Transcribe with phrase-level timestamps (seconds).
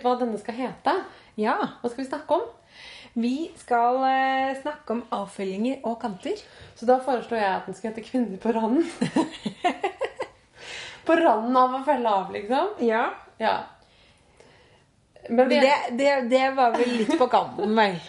[0.00, 0.96] litt hva denne skal hete.
[1.36, 1.56] ja.
[1.80, 2.48] Hva skal vi snakke om?
[3.12, 6.38] Vi skal eh, snakke om avfølginger og kanter.
[6.78, 8.86] Så da foreslår jeg at den skal hete 'Kvinner på randen'.
[11.06, 12.78] på randen av å felle av, liksom.
[12.86, 13.10] Ja.
[13.38, 13.58] Ja.
[15.28, 18.00] Men vi Det, det, det var vel litt på kanten, vel.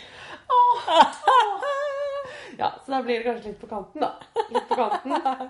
[2.57, 4.13] Ja, så da blir det kanskje litt på kanten, da.
[4.53, 5.49] Litt på kanten.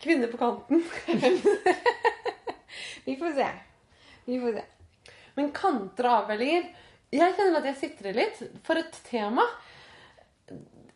[0.00, 0.84] Kvinner på kanten.
[3.04, 3.48] Vi får se.
[4.24, 4.71] Vi får se.
[5.38, 6.66] Men kanter og avveininger
[7.12, 9.44] Jeg kjenner at jeg sitrer litt for et tema.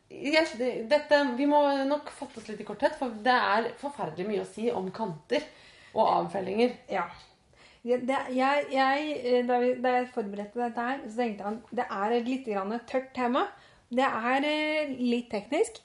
[0.09, 4.45] Yes, dette, vi må nok fatte oss litt i korthet, for det er forferdelig mye
[4.45, 5.45] å si om kanter
[5.93, 6.73] og avfellinger.
[6.89, 7.05] Ja.
[7.87, 11.75] Det, jeg, jeg, eh, da, vi, da jeg forberedte dette her, så tenkte jeg at
[11.79, 13.45] det er et litt grann tørt tema.
[13.95, 15.79] Det er eh, litt teknisk.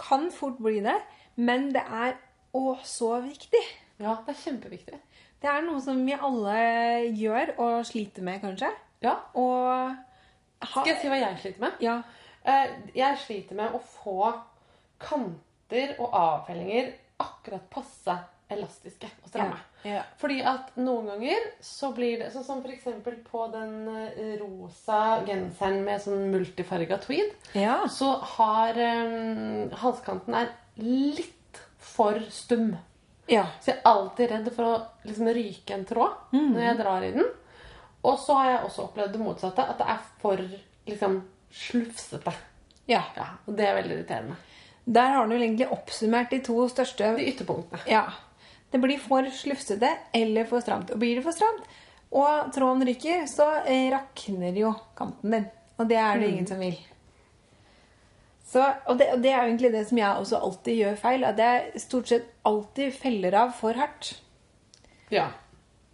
[0.00, 0.96] Kan fort bli det.
[1.36, 2.16] Men det er
[2.56, 3.62] å så viktig.
[4.00, 5.00] Ja, det er kjempeviktig.
[5.42, 6.56] Det er noe som vi alle
[7.18, 8.70] gjør og sliter med, kanskje.
[9.02, 9.16] Ja.
[9.34, 9.90] Og
[10.62, 11.80] ha, Skal jeg si hva jeg sliter med?
[11.82, 11.96] Ja.
[12.44, 14.32] Eh, Jeg sliter med å få
[15.02, 18.14] kanter og avfellinger akkurat passe
[18.52, 19.58] elastiske og stramme.
[19.86, 20.02] Ja.
[20.20, 22.84] Fordi at noen ganger så blir det Sånn som f.eks.
[23.30, 27.80] på den eh, rosa genseren med sånn multifarga tweed, Ja.
[27.88, 32.74] så har um, halskanten er litt for stum.
[33.26, 33.46] Ja.
[33.60, 37.12] Så jeg er alltid redd for å liksom ryke en tråd når jeg drar i
[37.14, 37.28] den.
[38.02, 40.40] Og så har jeg også opplevd det motsatte, at det er for
[40.86, 41.20] liksom
[41.52, 42.32] slufsete.
[42.90, 43.04] ja.
[43.16, 44.36] Ja, og det er veldig irriterende.
[44.84, 47.84] Der har du egentlig oppsummert de to største De ytterpunktene.
[47.86, 48.08] Ja.
[48.72, 50.90] Det blir for slufsete eller for stramt.
[50.90, 51.68] Og blir det for stramt,
[52.10, 53.46] og tråden ryker, så
[53.92, 55.46] rakner jo kanten din.
[55.78, 56.76] Og det er det ingen som vil.
[58.52, 61.22] Så, og, det, og det er jo egentlig det som jeg også alltid gjør feil.
[61.24, 64.10] At jeg stort sett alltid feller av for hardt.
[65.12, 65.30] Ja.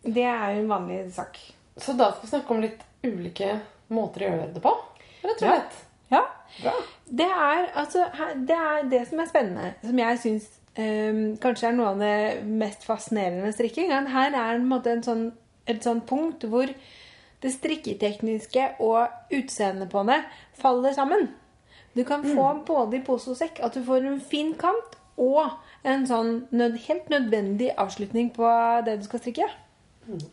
[0.02, 1.38] Det er en vanlig sak.
[1.78, 3.52] Så da skal vi snakke om litt ulike
[3.94, 4.74] måter å gjøre det på.
[5.22, 5.54] Rett og Ja.
[5.54, 5.78] slett.
[6.10, 6.22] Ja.
[6.62, 6.72] Bra.
[7.20, 8.06] Det er, altså,
[8.48, 10.46] det er det som er spennende, som jeg syns
[10.78, 13.92] um, kanskje er noe av det mest fascinerende med strikking.
[13.92, 15.26] Her er det en sånn,
[15.68, 16.70] et sånt punkt hvor
[17.42, 20.22] det strikketekniske og utseendet på det
[20.58, 21.28] faller sammen.
[21.96, 25.56] Du kan få både i pose og sekk at du får en fin kant og
[25.88, 28.48] en sånn nød, helt nødvendig avslutning på
[28.86, 29.48] det du skal strikke.
[30.06, 30.26] Mm.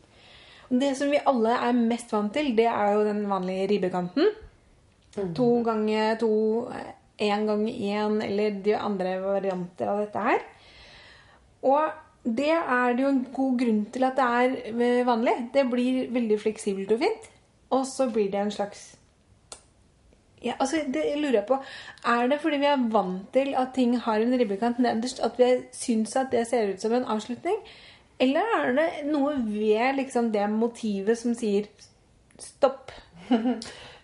[0.81, 4.31] Det som vi alle er mest vant til, det er jo den vanlige ribbekanten.
[5.37, 6.31] To ganger to,
[7.21, 10.41] én ganger én, eller de andre varianter av dette her.
[11.65, 11.93] Og
[12.25, 15.35] det er det jo en god grunn til at det er eh, vanlig.
[15.53, 17.29] Det blir veldig fleksibelt og fint.
[17.75, 18.95] Og så blir det en slags
[20.45, 21.57] ja, altså det lurer jeg på
[22.11, 25.49] Er det fordi vi er vant til at ting har en ribbekant nederst, at vi
[25.73, 27.57] syns at det ser ut som en avslutning?
[28.21, 31.67] Eller er det noe ved liksom det motivet som sier
[32.39, 32.93] stopp?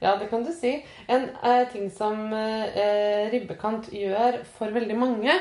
[0.02, 0.79] Ja, det kan du si.
[1.13, 5.35] En eh, ting som eh, ribbekant gjør for veldig mange,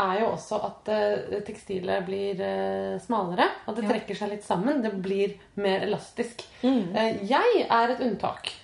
[0.00, 3.50] er jo også at eh, tekstilet blir eh, smalere.
[3.68, 4.80] At det trekker seg litt sammen.
[4.80, 6.46] Det blir mer elastisk.
[6.64, 8.54] Eh, jeg er et unntak.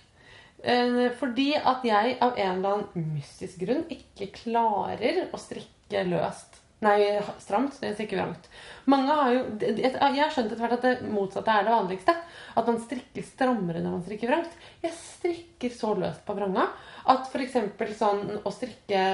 [0.62, 6.60] Eh, fordi at jeg av en eller annen mystisk grunn ikke klarer å strikke løst.
[6.82, 6.98] Nei,
[7.38, 7.76] stramt.
[7.78, 8.48] Det strikker vrangt.
[8.90, 12.14] Mange har jo, Jeg har skjønt etter hvert at det motsatte er det vanligste.
[12.58, 14.56] At man strikker strammere når man strikker vrangt.
[14.82, 16.66] Jeg strikker så løst på vranga
[17.12, 17.58] at f.eks.
[17.98, 19.04] sånn å strikke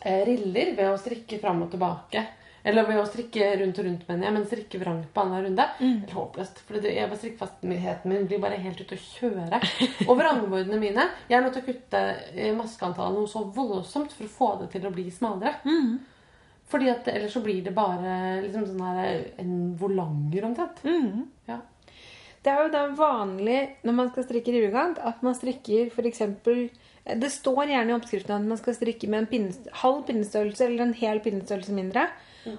[0.00, 2.24] eh, riller ved å strikke fram og tilbake
[2.64, 5.66] eller ved å strikke rundt og rundt, mener jeg, men strikke vrangt på annenhver runde.
[5.82, 6.62] Helt håpløst.
[6.64, 9.60] For det, jeg, strikkfastheten min blir bare helt ute å kjøre.
[10.06, 12.00] Og vrangbordene mine Jeg er nødt til å kutte
[12.32, 15.58] eh, maskeantallet noe så voldsomt for å få det til å bli smalere.
[16.72, 20.80] Fordi at ellers så blir det bare liksom sånn her en volanger omtrent.
[21.50, 21.60] Ja.
[22.44, 26.24] Det er jo da vanlig når man skal strikke ribbekant, at man strikker f.eks.
[27.04, 30.86] Det står gjerne i oppskriften at man skal strikke med en pinne, halv pinnestørrelse eller
[30.86, 32.08] en hel pinnestørrelse mindre.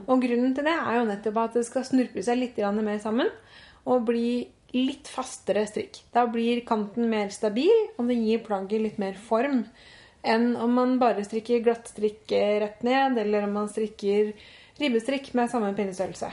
[0.05, 3.29] Og grunnen til det er jo nettopp at det skal snurpe seg litt mer sammen
[3.85, 6.01] og bli litt fastere strikk.
[6.11, 9.63] Da blir kanten mer stabil, og det gir plagget litt mer form
[10.25, 14.31] enn om man bare strikker glattstrikk strikk rett ned, eller om man strikker
[14.81, 16.31] ribbestrikk med samme pinnestørrelse.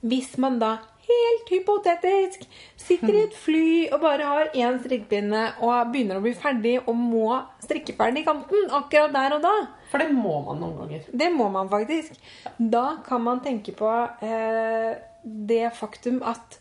[0.00, 0.78] Hvis man da
[1.08, 2.44] helt hypotetisk
[2.78, 6.94] sitter i et fly og bare har én strikkepinne og begynner å bli ferdig og
[6.98, 9.54] må strikke ferdig kanten akkurat der og da,
[9.92, 11.08] For det må man noen ganger.
[11.22, 12.18] det må man faktisk,
[12.58, 13.90] da kan man tenke på
[14.24, 14.94] eh,
[15.24, 16.58] det faktum at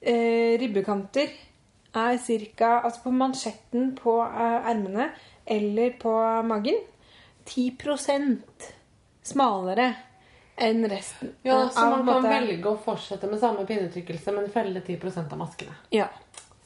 [0.00, 1.32] eh, ribbekanter
[1.94, 2.18] er
[2.56, 2.80] ca.
[2.84, 5.10] Altså på mansjetten på eh, ermene
[5.46, 6.12] eller på
[6.46, 6.82] magen
[7.48, 8.68] 10%
[9.24, 9.94] smalere
[10.60, 11.32] enn resten.
[11.46, 15.38] Ja, Så man kan måte- velge å fortsette med samme pinnetrykkelse, men felle 10% av
[15.38, 15.74] maskene.
[15.90, 16.08] Ja.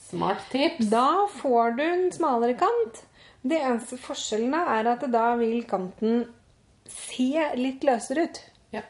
[0.09, 0.91] Smart tips.
[0.91, 3.05] Da får du en smalere kant.
[3.43, 6.27] Det eneste forskjellen er at da vil kanten
[6.89, 8.41] se litt løsere ut.
[8.73, 8.83] Ja.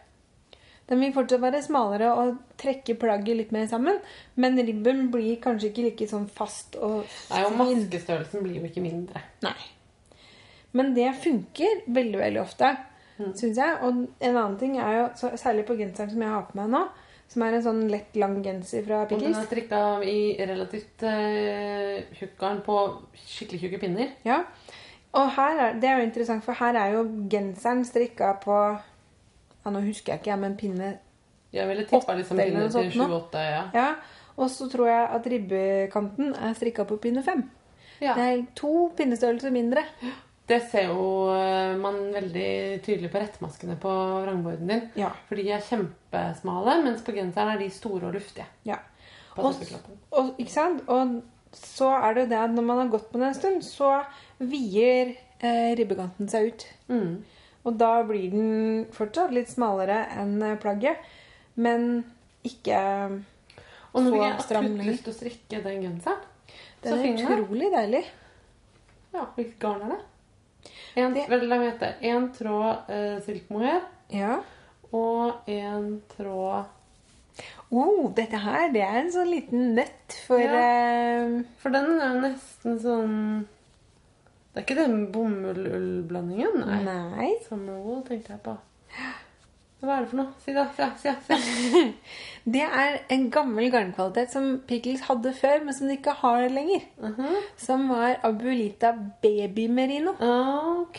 [0.88, 4.00] Den vil fortsatt være smalere og trekke plagget litt mer sammen,
[4.36, 8.82] men ribben blir kanskje ikke like sånn fast og Nei, og maskestørrelsen blir jo ikke
[8.82, 9.22] mindre.
[9.42, 9.54] Nei.
[10.72, 12.76] Men det funker veldig, veldig ofte,
[13.22, 13.32] Mm.
[13.38, 13.78] syns jeg.
[13.82, 16.70] Og en annen ting er jo, så, særlig på genseren som jeg har på meg
[16.72, 16.82] nå,
[17.32, 22.02] som er en sånn lett, lang genser fra Og den er strikka i relativt uh,
[22.18, 22.78] tjukk garn på
[23.16, 24.16] skikkelig tjukke pinner.
[24.28, 24.42] Ja.
[25.12, 28.58] Og her er, det er jo interessant, for her er jo genseren strikka på
[29.62, 30.88] ja, Nå husker jeg ikke, jeg, men pinne
[31.52, 33.62] Jeg ville tippa liksom noe til 28, Ja.
[33.76, 33.88] Ja.
[34.40, 37.42] Og så tror jeg at ribbekanten er strikka på pinne 5.
[38.00, 38.14] Ja.
[38.16, 39.84] Det er to pinnestørrelser mindre.
[40.52, 42.48] Det ser jo eh, man veldig
[42.84, 43.92] tydelig på rettmaskene på
[44.26, 44.82] vrangborden din.
[45.00, 45.12] Ja.
[45.28, 48.48] For de er kjempesmale, mens på genseren er de store og luftige.
[48.68, 48.82] ja.
[49.40, 49.54] Og,
[50.12, 50.82] og, ikke sant?
[50.92, 51.22] og
[51.56, 54.02] så er det jo det at når man har gått på den en stund, så
[54.44, 56.66] vier eh, ribbekanten seg ut.
[56.92, 57.14] Mm.
[57.62, 61.00] Og da blir den fortsatt litt smalere enn eh, plagget,
[61.54, 62.04] men
[62.44, 62.78] ikke
[63.92, 66.22] Og nå Og når jeg har akutt lyst til å strikke den genseren.
[66.82, 67.42] Så finner jeg den er.
[67.44, 68.04] utrolig deilig.
[69.12, 70.00] Ja, hvilket garn er det?
[70.96, 71.94] En, Det- vel, la meg gjette.
[72.10, 73.82] En tråd uh, silkemohair.
[74.12, 74.40] Ja.
[74.92, 76.66] og en tråd
[77.72, 80.58] Oh, dette her, det er en sånn liten nøtt for Ja.
[81.24, 81.38] uh...
[81.62, 83.14] For den er jo nesten sånn
[84.52, 86.58] Det er ikke den bomull-ull-blandingen?
[86.66, 86.82] Nei.
[86.84, 87.30] Nei.
[87.48, 88.58] Summerwool tenkte jeg på.
[89.82, 90.32] Hva er det for noe?
[90.38, 90.64] Si det.
[90.76, 91.80] Si, si, si.
[92.54, 96.84] Det er en gammel garnkvalitet som Pickles hadde før, men som de ikke har lenger.
[97.02, 97.36] Mhm.
[97.58, 98.90] Som var Abulita
[99.22, 100.14] Baby Merino.
[100.82, 100.98] Ok.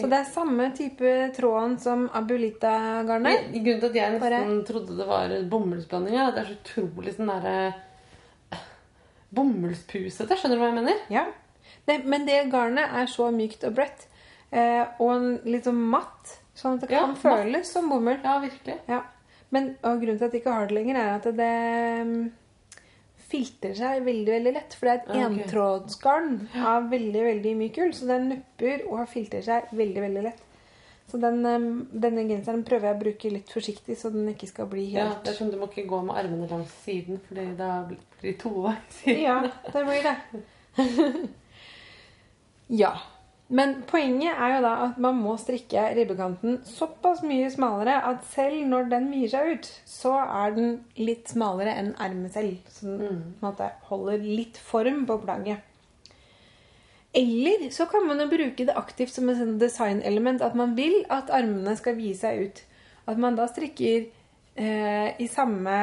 [0.00, 3.48] Så det er samme type tråden som Abulita-garnet.
[3.54, 7.16] Grunnen til at jeg nesten trodde det var bomullsblanding, er at det er så utrolig
[7.16, 7.56] sånn derre
[9.32, 10.36] Bomullspusete.
[10.36, 11.04] Skjønner du hva jeg mener?
[11.12, 11.22] Ja.
[11.88, 14.06] Det, men det garnet er så mykt og bredt.
[14.52, 16.36] Eh, og litt sånn matt.
[16.58, 18.20] Sånn at det kan føles som bomull.
[18.22, 18.76] Ja, virkelig.
[18.90, 19.02] Ja.
[19.52, 21.50] Men grunnen til at jeg ikke har det lenger, er at det
[22.08, 22.22] mm,
[23.32, 24.76] filtrer seg veldig veldig lett.
[24.76, 25.26] For det er et okay.
[25.26, 26.32] entrådsgarn
[26.72, 27.92] av veldig veldig myk ull.
[27.96, 30.48] Så den nupper og filtrer seg veldig veldig lett.
[31.12, 34.68] Så den, mm, denne genseren prøver jeg å bruke litt forsiktig, så den ikke skal
[34.70, 37.50] bli helt Ja, det er sånn Du må ikke gå med armene langs siden, Fordi
[37.58, 39.02] da blir det toveis.
[39.26, 40.14] Ja, det blir det.
[42.82, 42.94] ja.
[43.52, 48.62] Men poenget er jo da at man må strikke ribbekanten såpass mye smalere at selv
[48.70, 52.62] når den vier seg ut, så er den litt smalere enn ermet selv.
[52.72, 53.52] Så den mm.
[53.90, 55.68] holder litt form på plagget.
[57.12, 60.40] Eller så kan man jo bruke det aktivt som et designelement.
[60.40, 62.64] At man vil at armene skal vie seg ut.
[63.04, 64.06] At man da strikker
[64.56, 65.76] eh, i samme,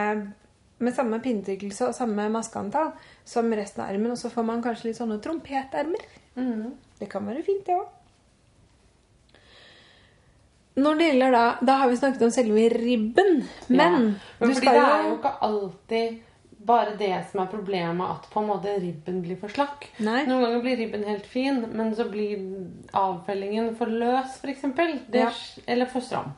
[0.81, 2.95] med samme pinnetykkelse og samme maskeantall
[3.29, 4.17] som resten av armen.
[4.17, 6.13] Og så får man kanskje litt sånne trompetermer.
[6.33, 6.69] Mhm.
[6.99, 7.87] Det kan være fint, det òg.
[10.79, 13.43] Når det gjelder da Da har vi snakket om selve ribben.
[13.67, 13.99] Men ja.
[14.39, 16.17] men du fordi det er jo jo ikke alltid
[16.69, 19.87] bare det som er problemet, at på en måte ribben blir for slakk.
[20.03, 20.25] Nei.
[20.27, 22.41] Noen ganger blir ribben helt fin, men så blir
[22.99, 24.65] avfellingen for løs, f.eks.
[25.15, 25.31] Ja.
[25.65, 26.33] Eller for stram.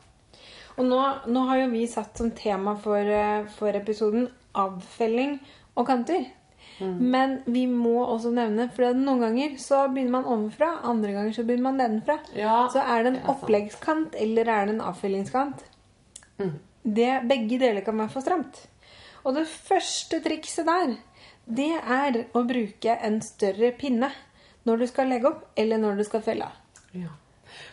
[0.78, 5.40] Og nå, nå har jo vi satt som tema for, eh, for episoden avfelling
[5.76, 6.30] og kanter.
[6.82, 11.46] Men vi må også nevne, for noen ganger så begynner man ovenfra, andre ganger så
[11.46, 12.18] begynner man nedenfra.
[12.38, 15.64] Ja, Så er det en oppleggskant eller er det en avfyllingskant?
[16.42, 16.58] Mm.
[16.82, 18.64] Det, begge deler kan være for stramt.
[19.24, 20.96] Og det første trikset der,
[21.46, 24.10] det er å bruke en større pinne
[24.66, 26.58] når du skal legge opp, eller når du skal felle av.
[26.94, 27.14] Ja.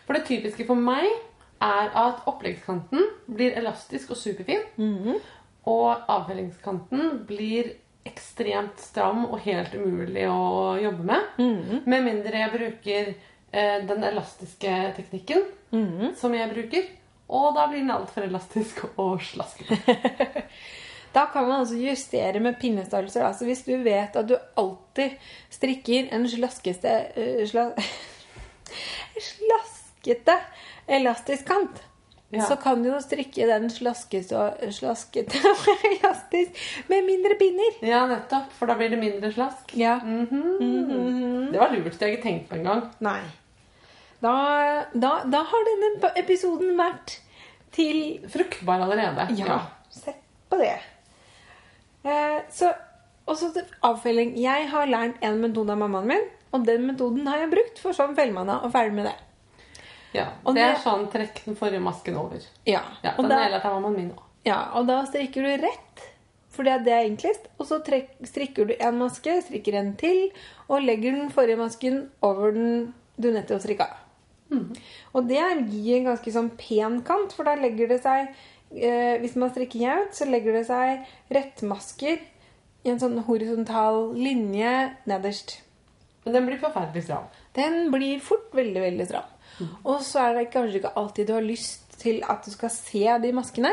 [0.05, 1.07] For det typiske for meg
[1.61, 4.63] er at oppleggskanten blir elastisk og superfin.
[4.77, 5.19] Mhm.
[5.69, 7.75] Og avfellingskanten blir
[8.05, 11.25] ekstremt stram og helt umulig å jobbe med.
[11.37, 11.81] Mhm.
[11.85, 13.09] Med mindre jeg bruker
[13.51, 16.15] eh, den elastiske teknikken Mhm.
[16.17, 16.87] som jeg bruker.
[17.29, 19.77] Og da blir den altfor elastisk og slaskete.
[21.13, 23.23] Da kan man altså justere med pinnestørrelser.
[23.25, 25.15] Altså hvis du vet at du alltid
[25.49, 27.63] strikker en slaskeste uh, sla,
[29.29, 30.35] Slaskete
[30.89, 31.81] elastisk kant,
[32.29, 32.45] Ja.
[32.45, 35.39] så kan du jo strikke den slaskete
[36.91, 37.79] med mindre pinner.
[37.81, 38.51] Ja, nettopp.
[38.53, 39.73] For da blir det mindre slask.
[39.73, 39.95] Ja.
[40.03, 41.49] Mhm.
[41.51, 41.95] Det var lurt.
[41.95, 42.83] Det har jeg ikke tenkt på engang.
[43.01, 43.21] Nei.
[44.21, 44.33] Da,
[44.93, 47.17] da, da har denne episoden vært
[47.73, 49.29] til Fruktbar allerede.
[49.39, 50.21] Ja, sett
[50.51, 50.75] på det.
[52.03, 52.73] Eh, så,
[53.25, 53.49] og så
[53.85, 54.35] avfelling.
[54.37, 57.93] Jeg har lært en metode av mammaen min Og den metoden har jeg brukt, for
[57.93, 59.17] sånn velmanna og ferdig med det.
[60.13, 62.41] Ja, Og det er sånn trekk den forrige masken over.
[62.65, 64.23] Ja, Ja, den da, hele min nå.
[64.45, 66.05] ja, og da strikker du rett,
[66.49, 67.45] for det er det enklest.
[67.59, 70.31] Og så trekk, strikker du en maske, strikker en til,
[70.67, 73.89] og legger den forrige masken over den du nettopp strikka.
[75.13, 78.31] Og det gir en ganske sånn pen kant, for da legger det seg
[78.73, 82.23] eh, Hvis man strikker jevnt, så legger det seg rettmasker
[82.85, 84.71] i en sånn horisontal linje
[85.09, 85.59] nederst.
[86.25, 87.29] Men den blir forferdelig stram.
[87.55, 89.29] Den blir fort veldig, veldig stram.
[89.83, 93.05] Og så er det kanskje ikke alltid du har lyst til at du skal se
[93.23, 93.71] de maskene.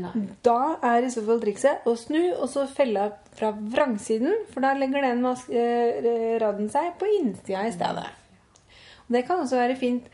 [0.00, 0.12] Nei.
[0.42, 4.72] Da er i så fall trikset å snu og så felle fra vrangsiden, for da
[4.78, 5.22] legger den
[5.54, 8.08] eh, raden seg på innsida i stedet.
[9.04, 10.08] Og det kan også være fint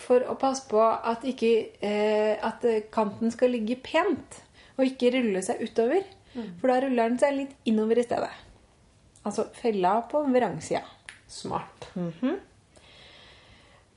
[0.00, 1.50] for å passe på at, ikke,
[1.84, 4.38] eh, at kanten skal ligge pent,
[4.78, 6.06] og ikke rulle seg utover.
[6.60, 8.30] For da ruller den seg litt innover i stedet.
[9.26, 10.84] Altså fella på vrangsida.
[11.30, 11.90] Smart.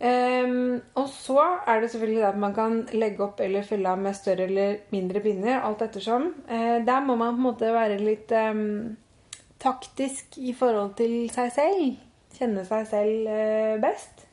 [0.03, 4.01] Ehm, og så er det selvfølgelig det at man kan legge opp eller fylle av
[4.03, 6.27] med større eller mindre pinner, alt ettersom.
[6.49, 8.97] Uh, der må man på en måte være litt um,
[9.63, 11.95] taktisk i forhold til seg selv.
[12.35, 14.25] Kjenne seg selv uh, best.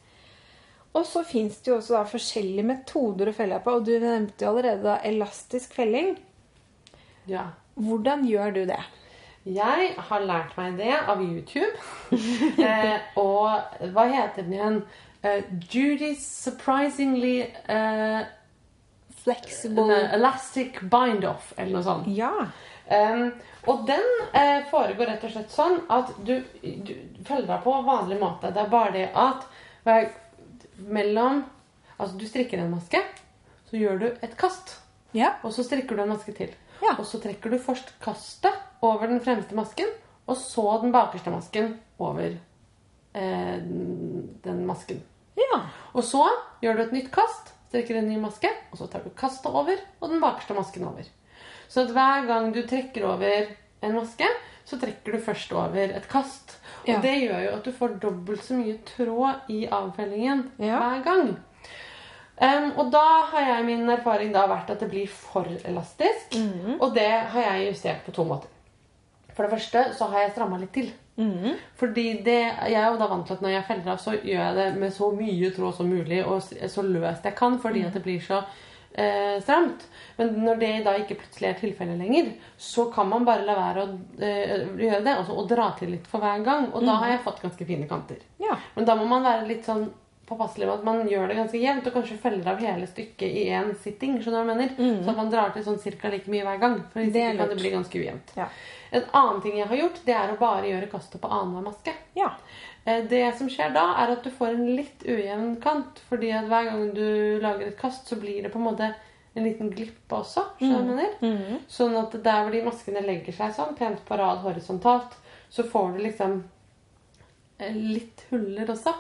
[0.91, 3.77] Og så fins det jo også da forskjellige metoder å felle på.
[3.79, 6.17] Og du nevnte jo allerede da elastisk felling.
[7.31, 7.53] Ja.
[7.79, 8.81] Hvordan gjør du det?
[9.49, 11.73] Jeg har lært meg det av YouTube.
[12.67, 14.83] eh, og hva heter den igjen?
[15.21, 18.25] Uh, Judy's surprisingly uh,
[19.21, 22.07] Flexible elastic bind-off, eller noe sånt.
[22.17, 22.33] Ja.
[22.89, 23.27] Um,
[23.69, 26.95] og den uh, foregår rett og slett sånn at du, du
[27.29, 28.53] følger deg på vanlig måte.
[28.57, 29.49] Det er bare det at
[29.87, 30.13] hver,
[30.89, 31.45] mellom
[32.01, 32.97] Altså, du strikker en maske,
[33.69, 34.79] så gjør du et kast.
[35.13, 35.35] Ja.
[35.45, 36.55] Og så strikker du en maske til.
[36.81, 36.95] Ja.
[36.95, 39.87] Og så trekker du først kastet over den fremste masken,
[40.27, 42.31] og så den bakerste masken over
[43.15, 43.57] eh,
[44.45, 45.03] den masken.
[45.37, 45.61] ja.
[45.93, 46.23] Og så
[46.63, 49.77] gjør du et nytt kast, strekker en ny maske, og så tar du kastet over
[50.01, 51.05] og den bakerste masken over.
[51.71, 53.51] Så at hver gang du trekker over
[53.83, 54.27] en maske,
[54.65, 56.57] så trekker du først over et kast.
[56.87, 56.97] Ja.
[56.97, 60.79] Og det gjør jo at du får dobbelt så mye tråd i avfellingen Ja.
[60.79, 61.31] hver gang.
[62.41, 66.39] Um, og da har jeg min erfaring da vært at det blir for elastisk.
[66.39, 66.79] Mm.
[66.81, 68.49] Og det har jeg justert på to måter.
[69.41, 70.91] For det første så har jeg stramma litt til.
[71.17, 71.55] Mm.
[71.81, 74.43] Fordi det, jeg er jo da vant til at når jeg feller av, så gjør
[74.43, 77.97] jeg det med så mye tråd som mulig og så løst jeg kan, fordi at
[77.97, 78.43] det blir så
[78.93, 79.87] eh, stramt.
[80.19, 82.29] Men når det da ikke plutselig er tilfellet lenger,
[82.61, 86.11] så kan man bare la være å eh, gjøre det altså, og dra til litt
[86.11, 86.69] for hver gang.
[86.75, 88.21] Og da har jeg fått ganske fine kanter.
[88.45, 88.59] Ja.
[88.77, 89.87] Men da må man være litt sånn
[90.31, 93.49] påpasselig med at man gjør det ganske jevnt, og kanskje feller av hele stykket i
[93.57, 94.21] én sitting.
[94.21, 95.01] skjønner du hva jeg mener?
[95.01, 96.77] Så at man drar til sånn cirka like mye hver gang.
[96.93, 98.37] For hvis Det ikke kan det bli ganske ujevnt.
[98.37, 98.47] Ja.
[98.93, 101.95] En annen ting jeg har gjort, det er å bare gjøre kastet på annenhver maske.
[102.19, 102.33] ja.
[102.87, 106.01] Eh, Det som skjer da, er at du får en litt ujevn kant.
[106.09, 108.95] Fordi at hver gang du lager et kast, så blir det på en måte
[109.35, 110.43] en liten glippe også.
[110.61, 110.87] Mm.
[110.89, 111.59] mener?
[111.69, 115.13] Sånn at der hvor de maskene legger seg sånn pent på rad horisontalt,
[115.51, 116.43] så får du liksom
[117.59, 118.95] eh, litt huller også.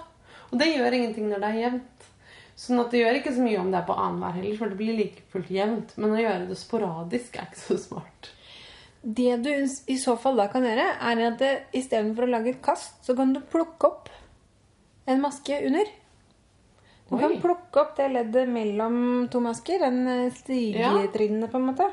[0.52, 2.06] Og det gjør ingenting når det er jevnt.
[2.60, 4.76] Sånn at det gjør ikke så mye om det er på annenhver heller, for det
[4.80, 5.96] blir like fullt jevnt.
[5.96, 8.30] Men å gjøre det sporadisk er ikke så smart.
[9.02, 9.52] Det du
[9.86, 11.44] i så fall da kan gjøre, er at
[11.76, 14.10] istedenfor å lage et kast, så kan du plukke opp
[15.08, 15.88] en maske under.
[17.08, 17.22] Du Oi.
[17.22, 20.92] kan plukke opp det leddet mellom to masker, den eh, ja.
[21.10, 21.88] på en måte.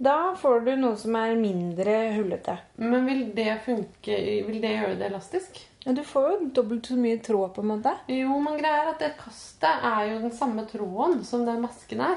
[0.00, 2.54] Da får du noe som er mindre hullete.
[2.80, 5.58] Men vil det funke Vil det gjøre det elastisk?
[5.84, 7.92] Ja, du får jo dobbelt så mye tråd på en måte.
[8.08, 12.00] Jo, men greia er at det kastet er jo den samme tråden som den masken
[12.04, 12.16] er.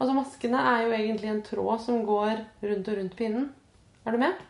[0.00, 3.50] Altså Maskene er jo egentlig en tråd som går rundt og rundt pinnen.
[4.08, 4.40] Er du med?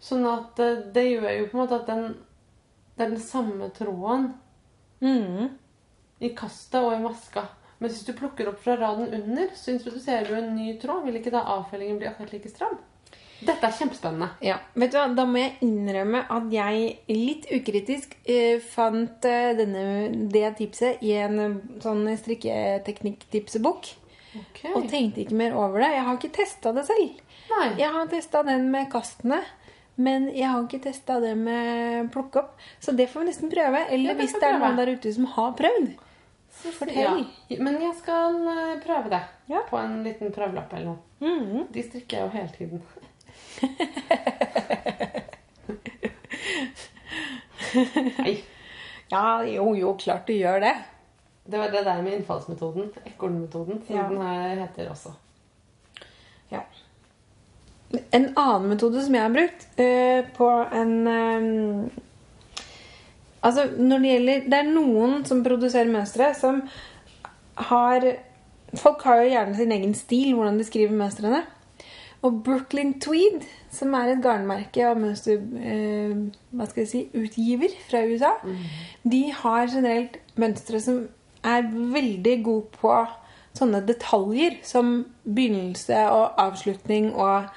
[0.00, 2.08] Sånn at eh, det gjør jo på en måte at den
[2.96, 4.30] Det er den samme tråden
[5.04, 5.48] mm.
[6.24, 7.42] i kastet og i maska.
[7.76, 11.04] Men hvis du plukker opp fra raden under, så introduserer du en ny tråd.
[11.04, 12.78] Vil ikke da avfellingen bli akkurat like stram?
[13.44, 14.30] Dette er kjempespennende.
[14.40, 15.10] Ja, vet du hva?
[15.12, 19.84] Da må jeg innrømme at jeg litt ukritisk eh, fant eh, denne,
[20.32, 23.90] det tipset i en eh, sånn strikketeknikk-tipsebok.
[24.40, 24.60] Ok.
[24.74, 25.90] Og tenkte ikke mer over det.
[25.96, 27.10] Jeg har ikke testa det selv.
[27.50, 27.68] Nei.
[27.80, 29.40] Jeg har testa den med kastene,
[29.96, 32.52] men jeg har ikke testa det med plukke opp.
[32.82, 33.80] Så det får vi nesten prøve.
[33.94, 35.88] Eller hvis det er noen der ute som har prøvd.
[36.56, 37.24] Så Fortell.
[37.52, 37.56] Ja.
[37.60, 39.20] Men jeg skal eh, prøve det
[39.52, 39.60] Ja.
[39.68, 40.98] på en liten prøvelapp eller noe.
[41.20, 41.66] Mhm.
[41.72, 42.82] De strikker jeg jo hele tiden.
[48.18, 48.34] Nei.
[49.10, 50.72] Ja, jo, jo, klart du gjør det.
[51.46, 52.90] Det var det der med innfallsmetoden.
[53.06, 54.08] Ekornmetoden, som Ja.
[54.08, 55.12] den her heter også.
[56.50, 56.60] Ja.
[58.12, 61.90] En annen metode som jeg har brukt uh, på en
[63.42, 66.62] Altså, når det gjelder Det er noen som produserer mønstre, som
[67.56, 68.16] har
[68.74, 71.44] Folk har jo gjerne sin egen stil, hvordan de skriver mønstrene.
[72.26, 75.38] Og Brooklyn Tweed, som er et garnmerke og mønster...
[75.38, 76.16] Eh,
[76.50, 78.32] hva skal jeg si utgiver fra USA,
[79.04, 81.06] de har generelt mønstre som
[81.46, 82.96] er veldig god på
[83.56, 87.48] sånne detaljer som begynnelse og avslutning og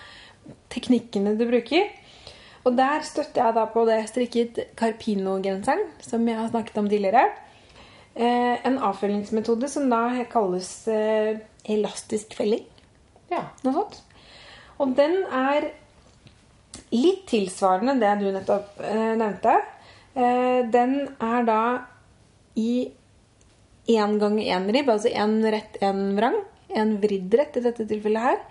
[0.72, 1.90] teknikkene du bruker.
[2.68, 7.30] Og der støtter jeg da på det strikket Carpino-genseren, som jeg har snakket om tidligere.
[8.20, 11.40] Eh, en avfølgingsmetode som da kalles eh,
[11.72, 12.66] elastisk felling.
[13.32, 13.46] Ja.
[13.64, 14.00] Noe sånt.
[14.80, 15.70] Og den er
[16.92, 19.60] litt tilsvarende det du nettopp eh, nevnte.
[20.20, 21.62] Den er da
[22.60, 22.90] i
[23.90, 26.38] én gang én ribb, altså én rett, én vrang.
[26.70, 28.42] En vridd rett i dette tilfellet her.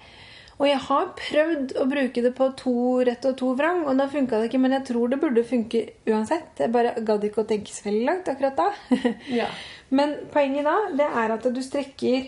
[0.58, 2.74] Og jeg har prøvd å bruke det på to
[3.06, 4.60] rett og to vrang, og da funka det ikke.
[4.64, 6.50] Men jeg tror det burde funke uansett.
[6.58, 8.72] Jeg bare gadd ikke å tenke så veldig langt akkurat da.
[9.40, 9.46] Ja.
[9.94, 12.26] Men poenget da, det er at du strekker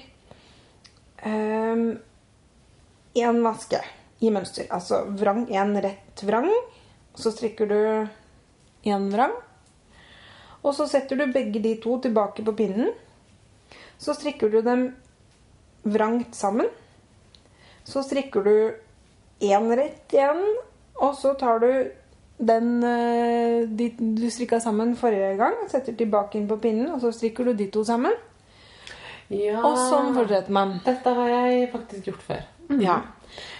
[3.20, 3.82] én vaske
[4.22, 4.70] i mønster.
[4.70, 6.48] Altså vrang, én rett vrang.
[7.18, 7.80] Så strekker du
[8.86, 9.34] én vrang.
[10.62, 12.92] Og så setter du begge de to tilbake på pinnen.
[14.00, 14.90] Så strikker du dem
[15.82, 16.68] vrangt sammen.
[17.84, 18.54] Så strikker du
[19.40, 20.42] én rett igjen,
[21.00, 21.70] og så tar du
[22.40, 27.12] den eh, de, du strikka sammen forrige gang, setter tilbake inn på pinnen, og så
[27.12, 28.16] strikker du de to sammen.
[29.28, 29.60] ja.
[29.64, 30.78] Og sånn fortsetter man.
[30.84, 32.46] Dette har jeg faktisk gjort før.
[32.80, 33.00] Ja.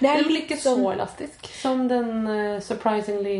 [0.00, 3.36] Det er jo ikke så sånn elastisk som den uh, surprisingly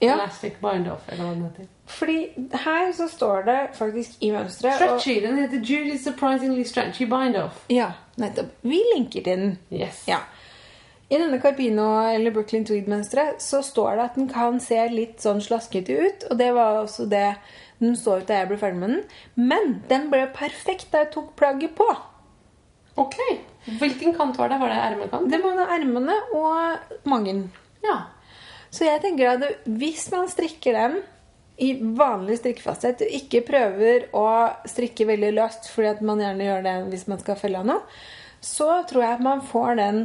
[0.00, 1.08] ja, elastic bind-off.
[1.08, 1.72] eller hva den heter.
[1.88, 2.16] Fordi
[2.64, 5.20] her så står det faktisk i mønsteret Stretchy.
[5.24, 7.62] Den heter Judy's surprisingly stretchy bind-off.
[7.72, 8.50] Ja, nettopp.
[8.62, 9.54] Vi linker til den.
[9.72, 10.02] Yes.
[10.08, 10.18] Ja.
[11.08, 15.40] I denne Carpino eller Brooklyn Tweed-mønsteret så står det at den kan se litt sånn
[15.40, 16.28] slaskete ut.
[16.28, 17.30] Og det var også det
[17.80, 19.02] den så ut da jeg ble ferdig med den.
[19.48, 21.88] Men den ble perfekt da jeg tok plagget på.
[23.00, 23.16] Ok.
[23.80, 24.60] Hvilken kant var det?
[24.60, 25.30] Var det ermekant?
[25.32, 27.46] Det var ermene og magen.
[27.84, 28.02] Ja.
[28.68, 30.98] Så jeg tenker at hvis man strikker den
[31.58, 34.28] i vanlig strikkefasthet, ikke prøver å
[34.68, 37.82] strikke veldig løst fordi at man gjerne gjør det hvis man skal felle noe,
[38.44, 40.04] så tror jeg at man får den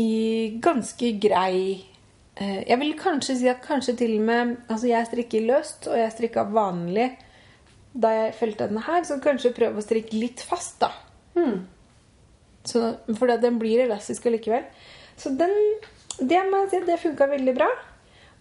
[0.00, 1.82] i ganske grei
[2.38, 5.98] eh, Jeg vil kanskje si at kanskje til og med Altså, jeg strikker løst, og
[5.98, 7.10] jeg strikka vanlig
[7.90, 10.92] da jeg felte denne her, så kanskje prøve å strikke litt fast, da.
[11.34, 11.64] Hmm.
[12.62, 14.62] Så, at den blir elastisk allikevel.
[15.18, 15.56] Så den,
[16.20, 17.66] det må jeg si, det funka veldig bra.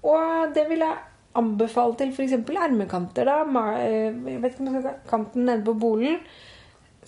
[0.06, 1.00] Og det vil jeg
[1.40, 2.36] anbefale til f.eks.
[2.52, 3.26] ermekanter.
[3.26, 3.40] da,
[3.80, 6.20] eh, Jeg vet ikke om jeg skal kanten nede på bolen.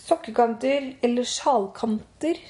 [0.02, 2.40] Sokkekanter eller sjalkanter.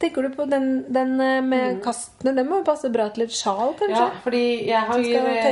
[0.00, 2.32] Tenker du på den, den eh, med kastene?
[2.34, 4.00] Den må jo passe bra til et sjal, kanskje?
[4.00, 5.44] Ja, fordi jeg har mye.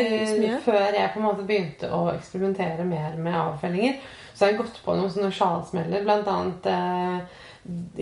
[0.48, 4.00] eh, Før jeg på en måte begynte å eksperimentere mer med avfellinger,
[4.34, 6.02] så har jeg gått på noen sånne sjalsmeller.
[6.02, 6.66] Blant annet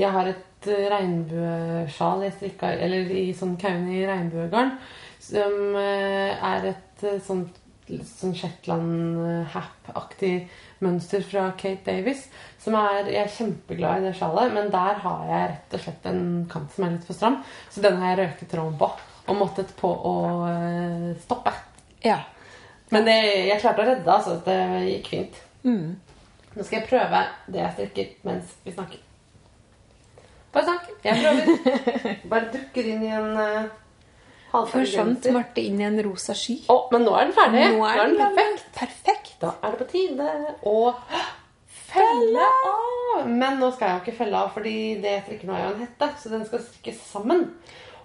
[0.01, 4.73] Jeg har et regnbuesjal jeg strikka Eller i sånn kauni regnbuegarn.
[5.21, 7.61] Som er et eh, sånt
[7.91, 10.35] sånn Shetland-hap-aktig
[10.85, 12.29] mønster fra Kate Davis.
[12.63, 16.05] Som er, jeg er kjempeglad i det sjalet, men der har jeg rett og slett
[16.11, 17.37] en kant som er litt for stram.
[17.73, 18.89] Så den har jeg røket tråden på
[19.31, 20.15] og måttet på å
[20.49, 21.53] eh, stoppe.
[22.03, 22.21] Ja.
[22.91, 24.39] Men det, jeg klarte å redde, altså.
[24.43, 24.59] Det
[24.89, 25.37] gikk fint.
[25.63, 25.91] Mm.
[26.57, 29.05] Nå skal jeg prøve det jeg strikker mens vi snakker.
[30.51, 30.89] Bare snakk.
[31.05, 31.45] Jeg prøver.
[32.33, 33.71] Bare dukker inn i en halvferdig
[34.51, 36.61] Forsvant Marte inn i en rosa sky.
[36.71, 37.67] Å, men nå er den ferdig.
[37.77, 38.73] Nå er den perfekt.
[38.79, 39.37] perfekt.
[39.43, 40.79] Da er det på tide å
[41.91, 43.29] felle av.
[43.29, 45.77] Men nå skal jeg jo ikke felle av, fordi det jeg strikker nå, er jo
[45.77, 46.11] en hette.
[46.21, 47.47] Så den skal strikkes sammen.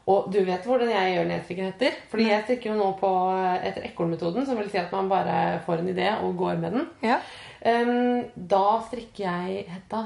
[0.05, 1.99] Og du vet hvordan jeg gjør når jeg strikker hetter.
[2.12, 3.12] Fordi jeg strikker jo nå på
[3.58, 6.89] etter ekornmetoden, som vil si at man bare får en idé og går med den.
[7.05, 7.17] Ja.
[7.65, 10.05] Um, da strikker jeg hetta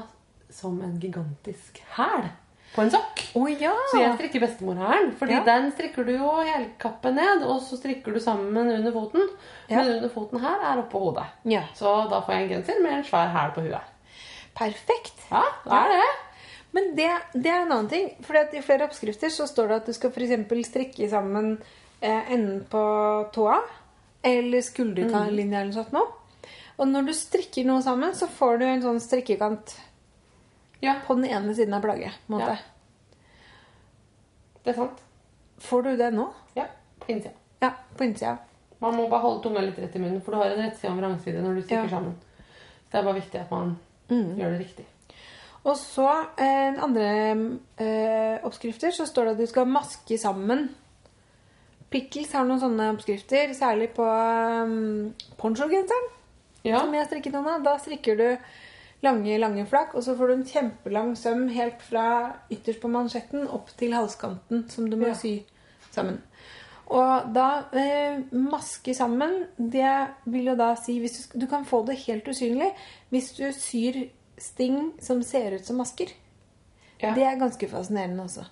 [0.50, 2.30] som en gigantisk hæl
[2.74, 3.22] på en sokk.
[3.34, 3.72] Å ja!
[3.90, 5.12] Så jeg strikker bestemorhælen.
[5.18, 5.42] Fordi Ja.
[5.44, 9.28] den strikker du jo helkappe ned, og så strikker du sammen under foten.
[9.68, 9.80] Ja.
[9.82, 11.26] Men under foten her er oppå hodet.
[11.74, 13.82] Så da får jeg en genser med en svær hæl på huet.
[14.54, 15.14] Perfekt.
[15.30, 16.08] Ja, det er det.
[16.72, 18.08] Men det, det er en annen ting.
[18.22, 21.56] For I flere oppskrifter så står det at du skal eksempel strikke sammen
[22.00, 22.82] eh, enden på
[23.34, 23.60] tåa
[24.22, 26.08] eller skulderlinja eller noe sånt noe.
[26.80, 29.74] Og når du strikker noe sammen, så får du en sånn strikkekant
[30.80, 32.12] Ja, på den ene siden av plagget.
[32.26, 32.58] på en måte.
[34.64, 35.02] Det er sant.
[35.60, 36.26] Får du det nå?
[36.56, 36.66] Ja,
[37.00, 37.34] på innsida.
[37.60, 38.36] Ja, på innsida.
[38.80, 40.96] Man må bare holde tunga litt rett i munnen, for du har en rettside og
[40.96, 41.88] en vrangside når du stikker Ja.
[41.98, 42.14] sammen.
[42.88, 43.76] Så det er bare viktig at man
[44.10, 44.36] Mm.
[44.38, 44.84] gjør det riktig.
[45.64, 50.70] Og så eh, andre eh, oppskrifter så står det at du skal maske sammen
[51.90, 56.04] Pickles har noen sånne oppskrifter, særlig på um, ponchogenseren.
[56.62, 56.78] Ja.
[56.80, 57.62] Som jeg har strikket noen av.
[57.64, 58.38] Da strikker du
[59.02, 62.06] lange, lange flak, og så får du en kjempelang søm helt fra
[62.52, 65.14] ytterst på mansjetten opp til halskanten, som du må Ja.
[65.14, 65.38] sy
[65.90, 66.20] sammen.
[66.90, 71.84] Og da eh, maske sammen, det vil jo da si hvis du, du kan få
[71.86, 72.72] det helt usynlig
[73.10, 74.08] hvis du syr
[74.38, 76.10] sting som ser ut som masker.
[77.00, 77.14] Ja.
[77.14, 78.44] Det er ganske fascinerende også.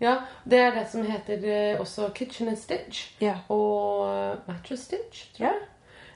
[0.00, 3.08] ja, det er det som heter eh, også kitchen and stitch.
[3.20, 3.38] Ja.
[3.48, 5.52] Og mattress stitch, tror Ja.
[5.52, 5.62] jeg.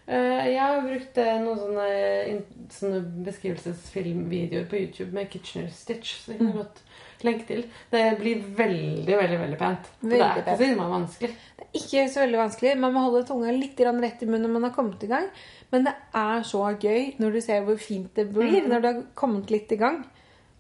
[0.09, 2.39] Jeg har brukt eh, noen sånne,
[2.75, 6.17] sånne beskrivelsesfilmvideoer på YouTube med Kitchener Stitch.
[6.25, 6.81] Så jeg kan jeg godt
[7.23, 7.61] lenke til.
[7.93, 9.91] Det blir veldig, veldig veldig pent.
[10.01, 11.31] For det er ikke så innmari vanskelig.
[11.59, 12.73] Det er ikke så veldig vanskelig.
[12.83, 15.29] Man må holde tunga litt rett i munnen når man har kommet i gang.
[15.71, 18.99] Men det er så gøy når du ser hvor fint det blir når du har
[19.15, 20.03] kommet litt i gang.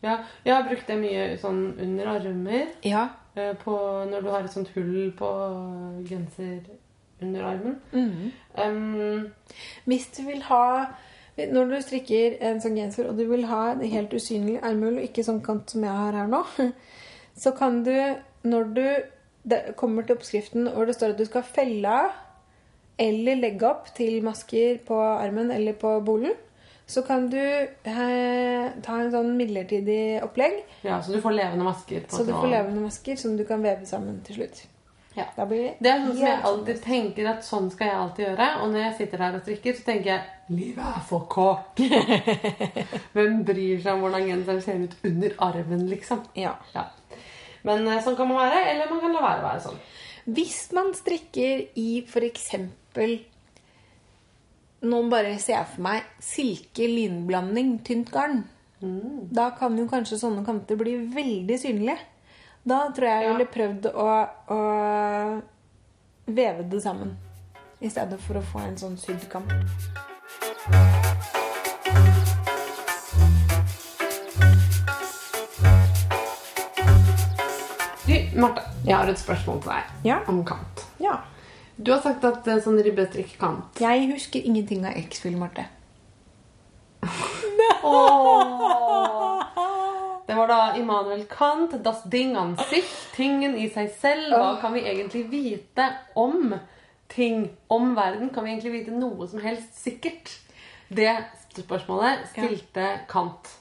[0.02, 2.70] Ja, jeg har brukt det mye sånn under armer.
[2.86, 3.08] Ja.
[3.36, 3.74] eh, På,
[4.06, 5.28] når du har et sånt hull på
[6.08, 6.62] genser
[7.22, 7.78] under armen.
[7.92, 8.32] Mm.
[8.58, 9.32] Um,
[9.84, 10.86] Hvis du vil ha
[11.38, 15.06] Når du strikker en sånn genser, og du vil ha en helt usynlig armhull, og
[15.06, 16.42] ikke sånn kant som jeg har her nå,
[17.42, 17.94] så kan du,
[18.44, 18.86] når du
[19.42, 22.12] det kommer til oppskriften hvor det står at du skal felle av
[23.02, 26.34] eller legge opp til masker på armen eller på bolen,
[26.86, 32.04] så kan du eh, ta en sånn midlertidig opplegg, ja, så du får levende masker.
[32.04, 34.62] på så du får levende masker som du kan veve sammen til slutt.
[35.16, 35.26] Ja.
[35.36, 38.24] Da blir det Det er sånn som jeg alltid tenker at sånn skal jeg alltid
[38.26, 38.48] gjøre.
[38.62, 41.82] Og når jeg sitter her og strikker, så tenker jeg livet er for kort.
[43.16, 46.22] Hvem bryr seg om hvordan genseren ser ut under armen, liksom?
[46.38, 46.54] Ja.
[46.76, 46.86] Ja.
[47.66, 49.82] Men eh, sånn kan man være, eller man kan la være å være sånn.
[50.32, 52.48] Hvis man strikker i f.eks.
[54.82, 58.42] Nå bare ser jeg for meg silke-linblanding, tynt garn.
[58.82, 62.00] Da kan jo kanskje sånne kanter bli veldig synlige.
[62.64, 63.32] Da tror jeg jeg Ja.
[63.36, 64.08] ville prøvd å,
[64.54, 64.58] å
[66.26, 67.16] veve det sammen.
[67.80, 69.48] I stedet for å få en sånn sydd kam.
[78.06, 80.18] Du, Marta, jeg har et spørsmål til deg Ja.
[80.28, 80.86] om kant.
[81.00, 81.16] ja.
[81.82, 85.64] Du har sagt at eh, sånn ribbestrikk kant Jeg husker ingenting av X-Fill, Marte.
[90.32, 94.30] Det var da Immanuel Kant, Das Ding an sich, tingen i seg selv.
[94.32, 96.54] Hva kan vi egentlig vite om
[97.12, 98.30] ting, om verden?
[98.32, 100.32] Kan vi egentlig vite noe som helst sikkert?
[100.88, 101.12] Det
[101.58, 103.52] spørsmålet stilte Kant.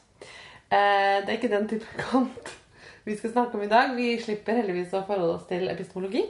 [0.72, 2.56] Eh, det er ikke den type Kant
[3.04, 3.92] vi skal snakke om i dag.
[4.00, 6.24] Vi slipper heldigvis å forholde oss til epistemologi.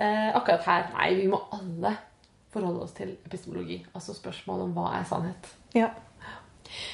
[0.00, 1.98] Eh, akkurat her Nei, vi må alle
[2.48, 3.82] forholde oss til epistemologi.
[3.92, 5.52] Altså spørsmålet om hva er sannhet.
[5.76, 5.92] Ja.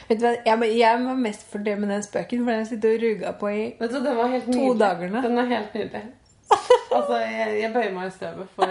[0.08, 2.94] Vet du hva, jeg, jeg var mest fornøyd med den spøken, for den har sittet
[2.96, 4.78] og ruga på i Vet du, Den var helt To nydelig.
[4.80, 5.22] dager nå.
[5.26, 6.04] Den er helt nydelig.
[6.96, 8.70] Altså, jeg, jeg bøyer meg i støvet for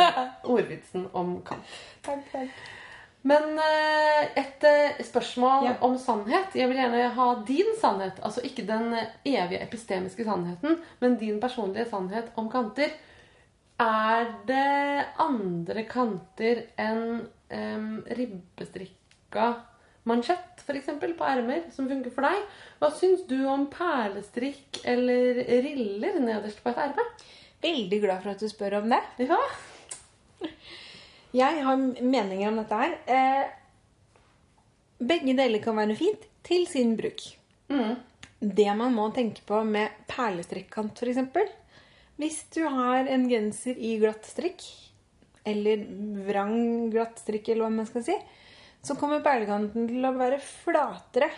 [0.55, 1.73] ordvitsen om kamp.
[2.05, 2.63] Takk, takk.
[3.25, 5.73] Men eh, et eh, spørsmål Ja.
[5.85, 6.55] om sannhet.
[6.57, 8.17] Jeg vil gjerne ha din sannhet.
[8.25, 8.93] Altså ikke den
[9.25, 12.93] evige epistemiske sannheten, men din personlige sannhet om kanter.
[13.81, 19.49] Er det andre kanter enn um, ribbestrikka
[20.07, 22.45] mansjett, f.eks., på ermer, som funker for deg?
[22.82, 27.06] Hva syns du om perlestrikk eller riller nederst på et erme?
[27.65, 29.01] Veldig glad for at du spør om det.
[29.25, 29.39] Ja.
[31.36, 32.97] Jeg har meninger om dette her.
[33.12, 33.45] Eh,
[35.04, 37.23] begge deler kan være fint til sin bruk.
[37.67, 37.97] Mm.
[38.39, 41.54] Det man må tenke på med perlestrikkant, f.eks.
[42.15, 44.63] Hvis du har en genser i glatt strikk,
[45.45, 45.84] eller
[46.28, 48.15] vrang glatt strikk, eller hva man skal si,
[48.86, 51.30] så kommer perlekanten til å være flatere.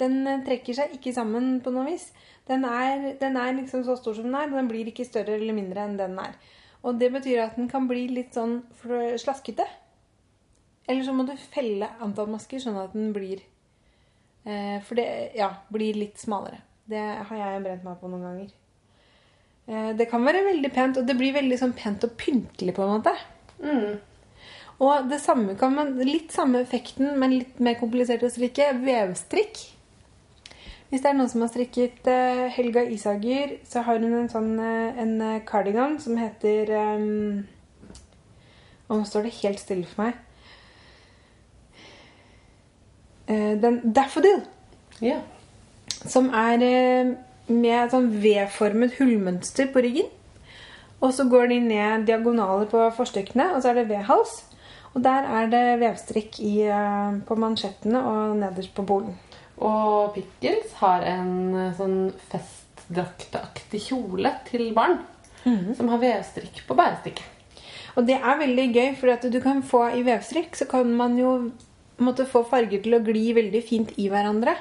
[0.00, 2.10] Den eh, trekker seg ikke sammen på noe vis.
[2.48, 5.38] Den er, den er liksom så stor som den er, og den blir ikke større
[5.38, 6.36] eller mindre enn den er.
[6.82, 9.66] Og det betyr at den kan bli litt sånn slaskete.
[10.90, 13.38] Eller så må du felle antall masker sånn at den blir
[14.42, 15.06] eh, For det
[15.38, 16.58] ja, blir litt smalere.
[16.90, 18.50] Det har jeg brent meg på noen ganger.
[19.70, 22.82] Eh, det kan være veldig pent, og det blir veldig sånn pent og pyntelig på
[22.84, 23.14] en måte.
[23.62, 24.00] Mm.
[24.82, 28.72] Og det samme kan man, litt samme effekten, men litt mer komplisert å strikke.
[28.82, 29.60] Vevstrikk.
[30.90, 34.50] Hvis det er noen som har strikket eh, Helga Isager, så har hun en sånn
[34.60, 36.68] eh, en eh, cardigan som heter
[36.98, 37.46] um,
[38.90, 40.20] Og nå står det helt stille for meg.
[43.32, 44.42] Den Daffodil.
[45.00, 45.22] ja.
[45.88, 46.60] Som er
[47.46, 50.10] med sånn V-formet hullmønster på ryggen.
[51.00, 54.42] Og så går de ned diagonaler på forstykkene, og så er det V-hals.
[54.92, 59.16] Og der er det vevstrikk i, eh, på mansjettene og nederst på bolen.
[59.62, 65.00] Og Pickles har en eh, sånn festdrakteaktig kjole til barn.
[65.74, 67.24] som har vevstrikk på bærestikket.
[67.96, 71.50] Og det er veldig gøy, for du kan få i vevstrikk så kan man jo
[71.98, 74.54] måtte få farger til å gli veldig fint i hverandre.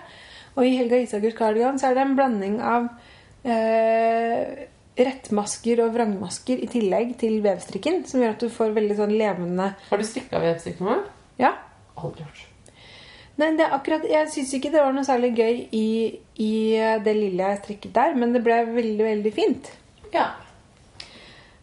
[0.55, 2.89] Og i Helga Isakers kardigan så er det en blanding av
[3.45, 4.67] eh,
[5.07, 9.73] rettmasker og vrangmasker i tillegg til vevstrikken, som gjør at du får veldig sånn levende
[9.89, 11.03] Har du strikka vevstrikk noen gang?
[11.41, 11.51] Ja.
[12.01, 12.47] Aldri gjort.
[13.39, 15.87] Nei, det er akkurat, Jeg syns ikke det var noe særlig gøy i,
[16.43, 16.53] i
[17.05, 19.71] det lille jeg strikket der, men det ble veldig, veldig fint.
[20.13, 20.27] Ja.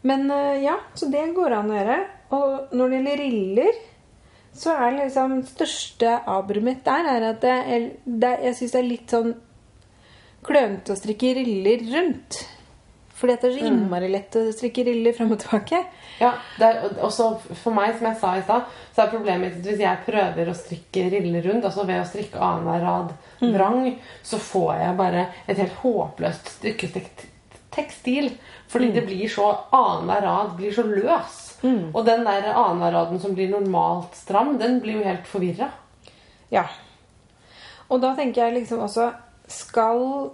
[0.09, 1.99] Men eh, ja, så det går an å gjøre.
[2.39, 3.81] Og når det gjelder riller,
[4.59, 7.57] så er liksom største avbrudd mitt der er at det
[8.05, 9.35] det, jeg syns det er litt sånn
[10.47, 12.41] klønete å strikke riller rundt.
[13.19, 15.81] Fordi det er så innmari lett å strikke riller fram og tilbake.
[16.21, 19.59] Ja, det er også For meg, som jeg sa i stad, så er problemet mitt
[19.59, 23.17] at hvis jeg prøver å strikke riller rundt, altså ved å strikke annenhver rad
[23.57, 23.91] vrang,
[24.23, 27.27] så får jeg bare et helt håpløst strikkestekt
[27.75, 28.33] tekstil.
[28.69, 31.39] Fordi det blir så Annenhver rad blir så løs.
[31.65, 35.71] Og den der annenhver raden som blir normalt stram, den blir jo helt forvirra.
[36.55, 36.69] Ja.
[37.89, 39.11] Og da tenker jeg liksom også
[39.49, 40.31] Skal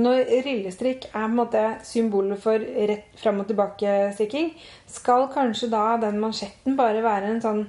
[0.00, 4.52] Når rillestrikk er på en måte symbolet for rett fram og tilbake-strikking,
[4.88, 7.66] skal kanskje da den mansjetten bare være en sånn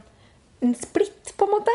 [0.62, 1.74] En splitt, på en måte?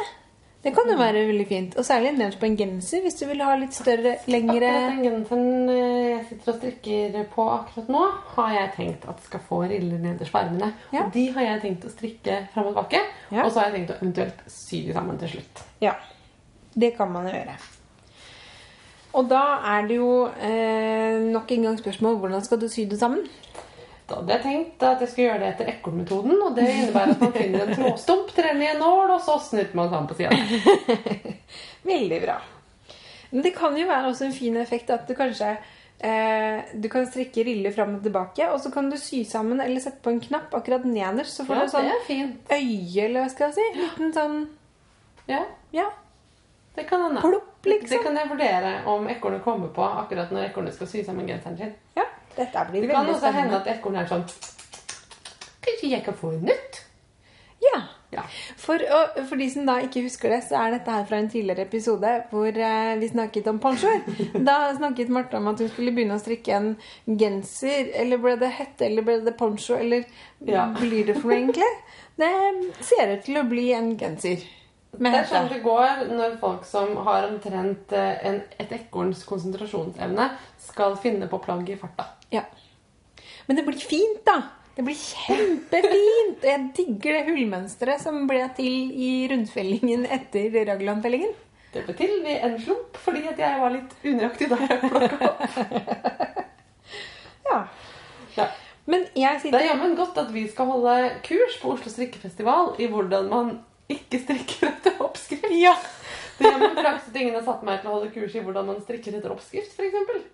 [0.63, 1.75] Det kan jo være veldig fint.
[1.79, 5.05] Og særlig nederst på en genser, hvis du vil ha litt større, lengre Akkurat den
[5.05, 9.61] genseren eh, jeg sitter og strikker på akkurat nå, har jeg tenkt at skal få
[9.71, 10.73] riller nederst på armene.
[10.95, 11.05] Ja.
[11.05, 13.03] Og de har jeg tenkt å strikke fram og tilbake.
[13.31, 13.45] Ja.
[13.45, 15.65] Og så har jeg tenkt å eventuelt sy de sammen til slutt.
[15.83, 15.95] Ja.
[16.75, 17.55] Det kan man gjøre.
[19.17, 19.43] Og da
[19.77, 23.23] er det jo eh, nok en gang spørsmål hvordan skal du sy det sammen?
[24.07, 26.37] Da hadde jeg tenkt at jeg skulle gjøre det etter ekornmetoden.
[26.47, 29.81] Og det innebærer at man finner en trådstump, trener i en nål, og så snurper
[29.81, 30.37] man sammen på sida.
[31.91, 32.37] Veldig bra.
[33.33, 35.49] Men det kan jo være også en fin effekt at du kanskje
[35.99, 39.83] eh, Du kan strikke riller fram og tilbake, og så kan du sy sammen eller
[39.83, 41.41] sette på en knapp akkurat nederst.
[41.41, 41.91] Så får Ja, du sånn
[42.53, 43.67] øye, eller hva skal jeg si.
[43.81, 44.39] Liten sånn
[45.27, 45.43] Ja,
[45.75, 45.89] Ja.
[46.77, 47.25] det kan hende.
[47.67, 47.89] Liksom.
[47.93, 51.59] Det kan jeg vurdere om ekornet kommer på akkurat når ekornet skal sy sammen genseren
[51.59, 51.75] sin.
[51.97, 52.05] ja.
[52.37, 54.25] Dette blir Det kan også hende at ekornet er sånn
[55.67, 56.83] Kanskje jeg kan få en nytt?
[57.65, 57.79] Ja.
[58.13, 58.23] Ja.
[58.61, 61.31] For, og, for de som da ikke husker det, så er dette her fra en
[61.33, 64.05] tidligere episode hvor eh, vi snakket om ponchoer.
[64.47, 66.69] Da snakket Marte om at hun skulle begynne å strikke en
[67.19, 67.91] genser.
[67.99, 70.05] Eller ble det hette, eller ble det poncho, eller
[70.47, 70.69] Ja.
[70.79, 71.73] blir det for noe egentlig?
[72.21, 72.31] Det
[72.87, 74.45] ser ut til å bli en genser.
[74.99, 80.29] Det er sånn det går når folk som har omtrent eh, en, et ekorns konsentrasjonsevne,
[80.67, 82.11] skal finne på plagg i farta.
[82.33, 82.45] Ja.
[83.47, 84.41] Men det blir fint, da.
[84.77, 86.43] Det blir kjempefint.
[86.45, 91.33] Jeg digger det hullmønsteret som ble til i rundfellingen etter Ragland-fellingen.
[91.73, 95.31] Det ble til ved en slump fordi at jeg var litt unøyaktig da jeg plukka
[95.31, 95.43] opp.
[97.47, 97.59] Ja.
[98.37, 98.47] Ja.
[98.87, 100.95] Men jeg Det sitter er jammen godt at vi skal holde
[101.27, 103.53] kurs på Oslo strikkefestival i hvordan man
[103.93, 105.51] ikke strikker etter oppskrift.
[105.57, 105.75] Ja.
[106.39, 109.17] Det flaks at ingen har satt meg til å holde kurs i hvordan man strikker
[109.17, 110.27] etter oppskrift, f.eks.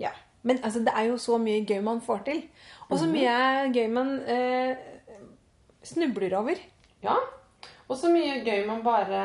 [0.00, 0.12] ja.
[0.42, 2.40] Men altså, det er jo så mye gøy man får til.
[2.88, 3.34] Og så mye
[3.70, 4.72] gøy man eh,
[5.86, 6.58] snubler over.
[7.04, 7.14] Ja.
[7.86, 9.20] Og så mye gøy man bare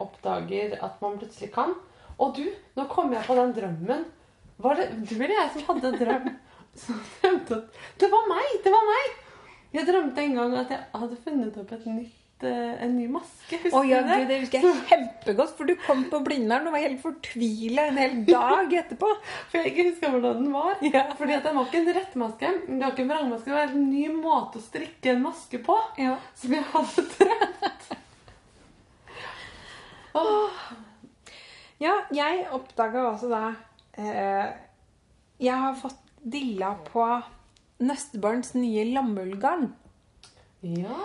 [0.00, 1.74] oppdager at man plutselig kan.
[2.16, 2.46] Og du,
[2.78, 4.06] nå kom jeg på den drømmen.
[4.64, 6.28] Var det du eller jeg som hadde en drøm?
[8.00, 8.48] Det var meg!
[8.64, 9.14] Det var meg!
[9.76, 13.56] Jeg drømte en gang at jeg hadde funnet opp et nytt, en ny maske.
[13.62, 14.24] Husker oh, ja, du det?
[14.28, 18.16] det husker jeg kjempegodt, for du kom på Blindern og var helt fortvila en hel
[18.28, 19.08] dag etterpå.
[19.50, 20.74] For jeg ikke husker hvordan den var.
[20.84, 21.06] Ja.
[21.16, 22.50] Fordi at den var ikke en rettmaske.
[22.66, 25.78] Det var ikke en vrangmaske, det var en ny måte å strikke en maske på.
[26.02, 26.18] Ja.
[26.36, 27.88] Som jeg hadde trent.
[30.20, 30.60] oh.
[31.80, 33.40] Ja, jeg oppdaga også da
[34.00, 34.46] eh,
[35.44, 37.04] Jeg har fått dilla på
[37.84, 39.68] Nøstebarns nye lammullgarn.
[40.74, 40.96] Ja.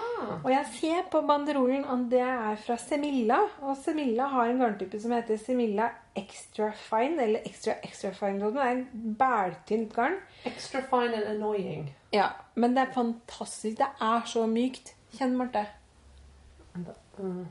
[0.43, 3.37] Og jeg ser på banderolen at det er fra Semilla.
[3.61, 7.23] Og Semilla har en garntype som heter Semilla Extra Fine.
[7.23, 8.39] Eller Extra Extra Fine.
[8.39, 10.17] Det er en bæltynt garn.
[10.45, 11.95] Extra fine and annoying.
[12.13, 13.77] Ja, Men det er fantastisk.
[13.77, 14.95] Det er så mykt.
[15.17, 15.65] Kjenn, Marte.
[17.17, 17.45] Mm.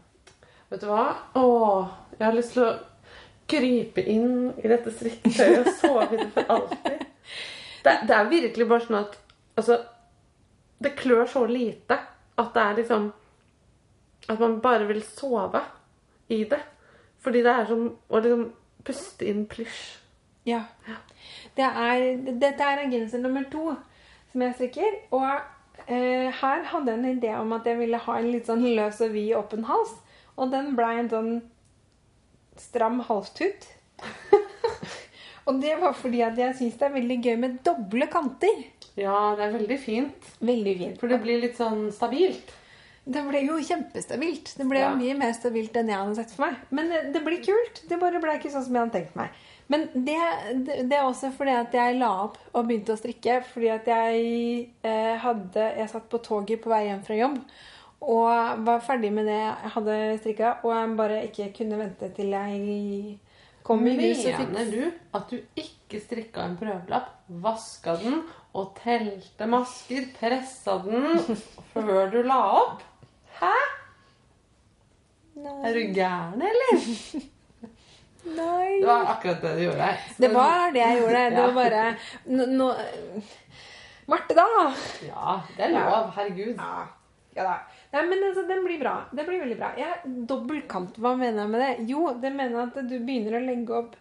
[0.70, 1.06] Vet du hva?
[1.34, 1.86] Åh,
[2.18, 2.74] jeg har lyst til å
[3.50, 7.06] krype inn i dette strikketøyet og sove i det for alltid.
[7.80, 9.14] Det, det er virkelig bare sånn at
[9.56, 9.78] Altså,
[10.80, 11.98] det klør så lite
[12.40, 13.12] at det er liksom
[14.28, 15.60] At man bare vil sove
[16.28, 16.60] i det.
[17.18, 18.42] Fordi det er som å liksom
[18.84, 19.96] puste inn plysj.
[20.46, 20.60] Ja.
[21.56, 22.04] Det er,
[22.38, 23.72] dette er genser nummer to
[24.30, 24.98] som jeg strikker.
[25.16, 25.26] Og
[25.86, 29.00] eh, her hadde jeg en idé om at jeg ville ha en litt sånn løs
[29.04, 29.96] og vid åpen hals.
[30.36, 31.32] Og den blei en sånn
[32.60, 33.66] stram halstut.
[35.46, 38.62] og det var fordi at jeg syns det er veldig gøy med doble kanter.
[38.98, 40.32] Ja, det er veldig fint.
[40.40, 40.98] Veldig fint.
[41.00, 42.56] For det blir litt sånn stabilt.
[43.10, 44.52] Det ble jo kjempestabilt.
[44.58, 44.90] Det ble Ja.
[44.94, 46.56] mye mer stabilt enn jeg hadde sett for meg.
[46.70, 47.82] Men det, det blir kult.
[47.88, 49.30] Det bare ble ikke sånn som jeg hadde tenkt meg.
[49.70, 50.18] Men det,
[50.66, 53.40] det, det er også fordi at jeg la opp og begynte å strikke.
[53.54, 57.38] Fordi at jeg eh, hadde Jeg satt på toget på vei hjem fra jobb
[58.00, 62.30] og var ferdig med det jeg hadde strikka, og jeg bare ikke kunne vente til
[62.32, 63.18] jeg
[63.62, 64.86] kom i hus og fikk Mener du
[65.18, 67.10] at du ikke strikka en prøvelapp,
[67.42, 68.20] vaska den
[68.54, 71.18] og telte masker, pressa den
[71.72, 72.86] før du la opp?
[73.40, 73.56] Hæ?
[75.40, 77.28] Er du gæren, eller?
[78.36, 78.80] Nei.
[78.80, 79.90] Det var akkurat det du gjorde.
[80.06, 81.22] Så Det var det jeg gjorde.
[81.30, 81.84] Det var bare
[82.28, 82.70] nå, nå,
[84.10, 84.46] Marte, da!
[85.06, 86.10] Ja, det er lov.
[86.16, 86.58] Herregud.
[86.58, 86.86] Ja,
[87.36, 87.56] ja da.
[87.94, 88.94] Nei, men altså, den blir bra.
[89.14, 89.70] Det blir veldig bra.
[89.78, 91.70] Jeg, dobbeltkant, hva mener jeg med det?
[91.90, 93.96] Jo, det mener jeg at du begynner å legge opp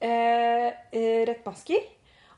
[0.00, 1.86] eh, eh, rettmasker.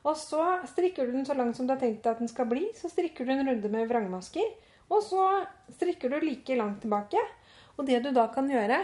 [0.03, 2.65] Og så strikker du den så langt som du har tenkt at den skal bli.
[2.75, 4.49] Så strikker du en runde med vrangmasker.
[4.91, 5.23] Og så
[5.77, 7.21] strikker du like langt tilbake.
[7.77, 8.81] Og det du da kan gjøre,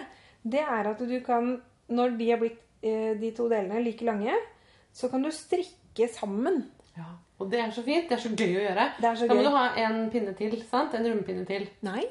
[0.47, 1.57] det er at du kan,
[1.91, 4.33] når de har blitt eh, de to delene like lange,
[4.95, 6.63] så kan du strikke sammen.
[6.95, 7.11] Ja.
[7.39, 8.07] Og det er så fint.
[8.09, 8.85] Det er så gøy å gjøre.
[8.99, 10.55] Det er så Da må du ha en pinne til.
[10.67, 10.95] sant?
[10.95, 11.67] En rundpinne til.
[11.87, 12.05] Nei.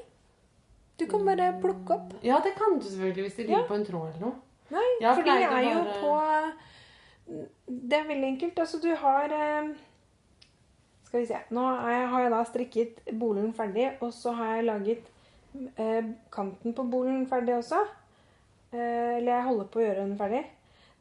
[0.99, 2.15] Du kan bare plukke opp.
[2.25, 3.67] Ja, det kan du selvfølgelig hvis de ligger Ja.
[3.69, 4.35] på en tråd eller noe.
[4.75, 5.69] Nei, jeg for de er bare...
[5.73, 6.17] jo på
[7.89, 8.59] Det er veldig enkelt.
[8.65, 9.71] Altså, du har eh,
[11.09, 11.41] Skal vi se.
[11.57, 15.11] Nå jeg, har jeg da strikket bolen ferdig, og så har jeg laget
[15.77, 17.83] eh, kanten på bolen ferdig også.
[18.73, 20.45] Eh, eller jeg holder på å gjøre den ferdig.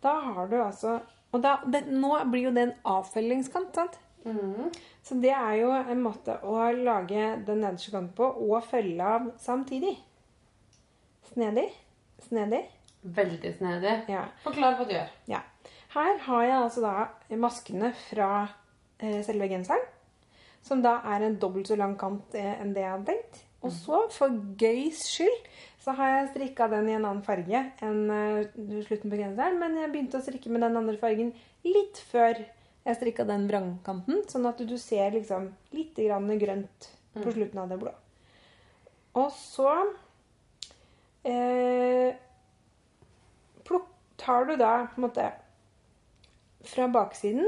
[0.04, 1.00] Da har du altså
[1.34, 3.98] Og da, det, nå blir jo det en avfellingskant, sant?
[4.28, 4.72] Mm.
[5.04, 9.30] Så det er jo en måte å lage den nederste kanten på og følge av
[9.44, 9.94] samtidig.
[11.32, 11.68] Snedig.
[12.28, 12.64] Snedig.
[13.04, 13.94] Veldig snedig.
[14.12, 14.26] Ja.
[14.44, 15.12] Forklar hva du gjør.
[15.30, 15.44] Ja.
[15.94, 18.32] Her har jeg altså da maskene fra
[19.00, 19.86] eh, selve genseren.
[20.66, 23.44] Som da er en dobbelt så lang kant eh, enn det jeg hadde tenkt.
[23.66, 25.48] Og så, for gøys skyld,
[25.82, 29.58] så har jeg strikka den i en annen farge enn eh, slutten på genseren.
[29.62, 31.32] Men jeg begynte å strikke med den andre fargen
[31.66, 34.22] litt før jeg strikka den vrangkanten.
[34.30, 37.94] Sånn at du ser liksom litt grann grønt på slutten av det blå.
[39.18, 39.72] Og så
[41.26, 42.14] eh,
[44.18, 45.32] tar du da på en måte
[46.68, 47.48] fra baksiden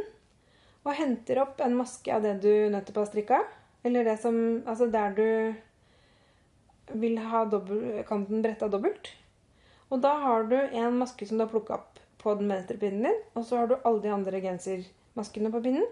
[0.85, 3.39] og henter opp en maske av det du nettopp har strikka.
[3.83, 4.35] Eller det som
[4.67, 5.55] Altså der du
[6.99, 9.11] vil ha dobbelt, kanten bretta dobbelt.
[9.89, 13.09] Og da har du en maske som du har plukka opp på den venstre pinnen
[13.09, 13.21] din.
[13.35, 15.85] Og så har du alle de andre gensermaskene på pinnen.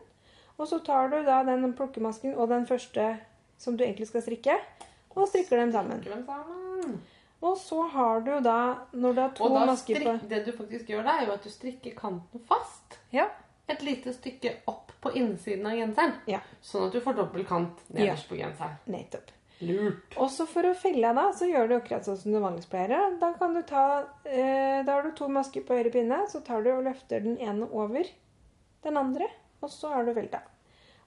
[0.57, 3.17] Og så tar du da den plukkemasken og den første
[3.61, 4.57] som du egentlig skal strikke,
[5.17, 6.01] og strikker dem sammen.
[6.01, 6.97] Strikker dem sammen.
[7.45, 8.59] Og så har du da,
[8.91, 11.51] når du har to masker på det du faktisk gjør da, er jo at du
[11.53, 12.97] strikker kanten fast.
[13.13, 13.27] Ja.
[13.69, 16.15] Et lite stykke opp på innsiden av genseren.
[16.29, 16.39] Ja.
[16.63, 18.79] Sånn at du får dobbel kant nederst på genseren.
[18.89, 19.33] Nettopp.
[19.59, 20.13] Lurt.
[20.21, 23.15] Og så for å felle da, så gjør du akkurat sånn som du vanligvis pleier.
[23.21, 23.85] Da kan du ta
[24.23, 27.39] eh, Da har du to masker på høyre pinne, så tar du og løfter den
[27.41, 28.05] ene over
[28.85, 29.29] den andre,
[29.61, 30.43] og så har du velta.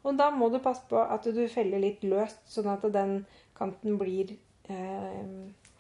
[0.03, 3.21] Og da må du passe på at du feller litt løst, sånn at den
[3.59, 4.35] kanten blir
[4.73, 5.23] eh,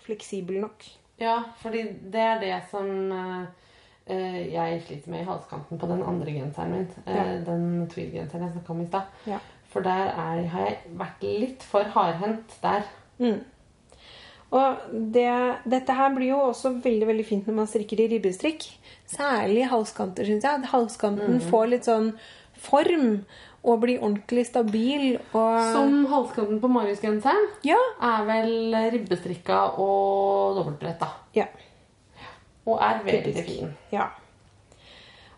[0.07, 0.85] fleksibel nok.
[1.21, 1.83] Ja, fordi
[2.13, 3.45] det er det som eh,
[4.07, 6.89] eh, jeg sliter med i halskanten på den andre genseren min.
[7.07, 7.25] Eh, Ja.
[7.45, 9.03] Den tweed-genseren jeg snakka om i stad.
[9.27, 9.39] Ja.
[9.71, 12.83] For der er, har jeg vært litt for hardhendt der.
[13.19, 13.43] Mm.
[14.51, 14.77] Og
[15.15, 15.29] det,
[15.71, 18.65] dette her blir jo også veldig veldig fint når man strikker i ribbestrikk.
[19.07, 20.65] Særlig halskanter, syns jeg.
[20.73, 22.11] Halskanten får litt sånn
[22.61, 23.21] form
[23.64, 25.18] og bli ordentlig stabil.
[25.33, 27.77] Og Som halskanten på Marius-genseren Ja.
[28.03, 31.07] er vel ribbestrikka og dobbeltbretta.
[31.37, 31.44] ja.
[32.66, 33.70] Og er veldig fin.
[33.92, 34.05] Ja.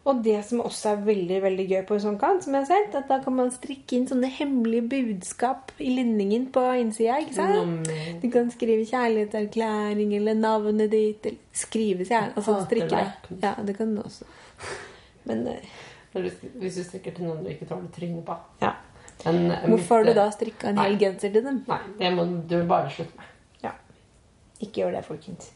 [0.04, 2.66] Og det som også er veldig veldig gøy på en sånn kant, som jeg har
[2.66, 7.20] sett, at da kan man strikke inn sånne hemmelige budskap i linningen på innsida.
[7.22, 7.86] ikke sant?
[7.86, 8.20] Mm.
[8.20, 11.26] Du kan skrive kjærlighetserklæring eller navnet ditt.
[11.26, 14.24] Eller Skrives, kjærlighet, altså strikke Ja, det kan du også.
[15.24, 15.54] Men eh,
[16.12, 18.36] Hvis du strikker til noen du ikke tåler trynet på.
[18.62, 18.74] ja.
[19.24, 21.60] Men, eh, Hvorfor har du da strikka en hel genser til dem?
[21.68, 23.28] Nei, det må du bare slutte med.
[23.62, 23.70] Ja.
[24.60, 25.52] Ikke gjør det, folkens.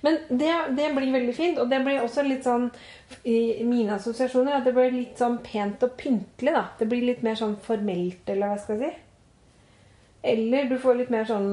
[0.00, 0.48] Men det,
[0.78, 2.70] det blir veldig fint, og det blir også litt sånn
[3.28, 6.64] i mine assosiasjoner at det blir litt sånn pent og pyntelig, da.
[6.78, 9.06] Det blir litt mer sånn formelt, eller hva skal jeg si.
[10.32, 11.50] Eller du får litt mer sånn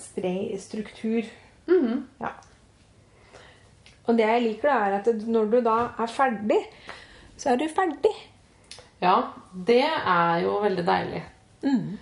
[0.00, 1.28] streng struktur.
[1.68, 2.04] Mhm.
[2.20, 2.32] Ja.
[4.06, 6.62] Og det jeg liker, da, er at når du da er ferdig,
[7.36, 8.12] så er du ferdig.
[9.02, 9.16] Ja,
[9.52, 11.22] det er jo veldig deilig.
[11.62, 11.98] Mm.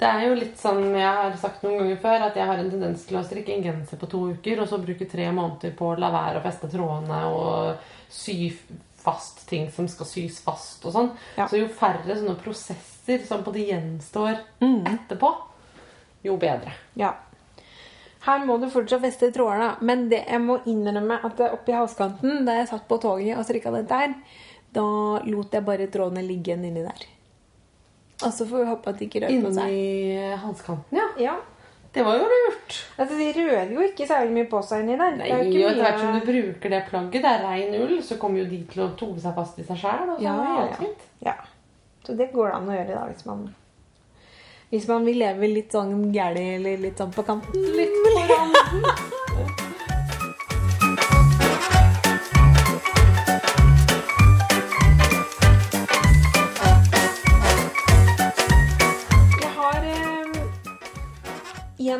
[0.00, 2.70] Det er jo litt sånn jeg har sagt noen ganger før, at jeg har en
[2.72, 5.90] tendens til å strikke en genser på to uker, og så bruke tre måneder på
[5.92, 8.38] å la være å feste trådene og sy
[9.00, 11.10] fast ting som skal sys fast og sånn.
[11.36, 11.46] Ja.
[11.48, 14.86] Så jo færre sånne prosesser som på det gjenstår Mm.
[14.88, 15.34] etterpå,
[16.24, 16.72] jo bedre.
[16.96, 17.14] Ja.
[18.24, 19.76] Her må du fortsatt feste trådene.
[19.80, 23.72] Men det jeg må innrømme at oppi halskanten, da jeg satt på toget og strikka
[23.72, 24.14] dette her,
[24.74, 24.84] da
[25.26, 27.06] lot jeg bare trådene ligge igjen inni der.
[28.20, 29.72] Og så får vi håpe at de ikke rører på seg.
[29.72, 31.08] Inni hanskanten, ja.
[31.20, 31.38] Ja.
[31.92, 32.74] Det var jo lurt.
[33.02, 35.16] Altså, de rører jo ikke særlig mye på seg inni der.
[35.18, 38.18] Nei, Det jo etter hvert som du bruker det plagget, det er rein ull, så
[38.20, 40.12] kommer jo de til å toe seg fast i seg sjæl.
[40.22, 40.92] Ja, ja, ja.
[41.26, 41.34] ja.
[42.06, 43.48] Så det går det an å gjøre da, hvis man
[44.70, 47.64] Hvis man vil leve litt sånn gæli eller litt sånn på kanten.
[47.74, 49.09] Litt på randen.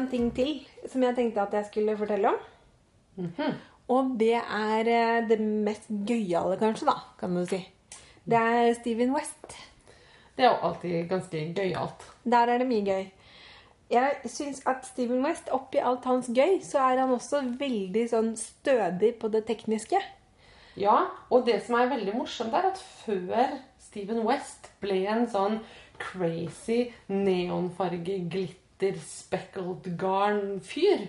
[0.00, 2.40] Én ting til som jeg tenkte at jeg skulle fortelle om.
[3.16, 3.58] Mhm.
[3.90, 7.58] Og det er eh, det mest gøyale, kanskje, da, kan du si.
[8.24, 9.56] Det er Steven West.
[10.36, 12.04] Det er jo alltid ganske gøyalt.
[12.24, 13.08] Der er det mye gøy.
[13.90, 18.30] Jeg syns at Steven West, oppi alt hans gøy, så er han også veldig sånn
[18.38, 19.98] stødig på det tekniske.
[20.78, 25.58] Ja, og det som er veldig morsomt, er at før Steven West ble en sånn
[25.98, 28.59] crazy neonfarge glitter
[29.04, 31.06] speckled garn-fyr,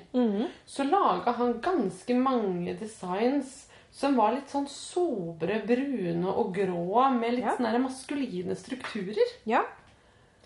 [0.66, 7.34] så laga han ganske mange designs som var litt sånn sobre, brune og grå, med
[7.36, 7.56] litt Ja.
[7.58, 9.34] sånne maskuline strukturer.
[9.46, 9.64] Ja.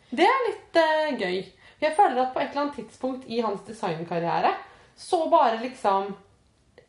[0.10, 1.46] Det er litt uh, gøy.
[1.82, 4.54] Jeg føler at på et eller annet tidspunkt i hans designkarriere
[4.98, 6.14] så bare liksom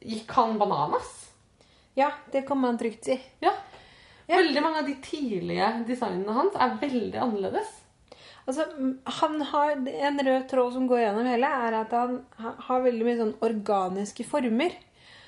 [0.01, 1.12] gikk han bananas.
[1.97, 3.20] ja, det kan man trygt si.
[3.41, 3.53] Ja.
[4.28, 4.37] Ja.
[4.41, 7.68] Veldig mange av de tidlige designene hans er veldig annerledes.
[8.47, 8.64] Altså,
[9.20, 12.20] han har En rød tråd som går gjennom hele, er at han
[12.68, 14.76] har veldig mye sånn organiske former.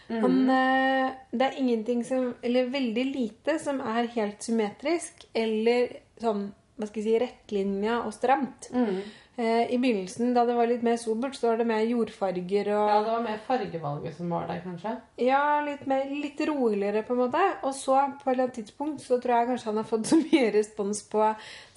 [0.09, 6.47] Han, eh, det er ingenting som Eller veldig lite som er helt symmetrisk eller sånn
[6.79, 8.71] hva skal jeg si, rettlinja og stramt.
[8.73, 9.03] Eh,
[9.39, 12.97] I begynnelsen, da det var litt mer sobert, så var det mer jordfarger og Ja,
[13.05, 14.95] det var mer fargevalget som var der, kanskje.
[15.23, 17.45] Ja, litt, mer, litt roligere på en måte.
[17.63, 20.19] Og så på et eller annet tidspunkt så tror jeg kanskje han har fått så
[20.25, 21.29] mye respons på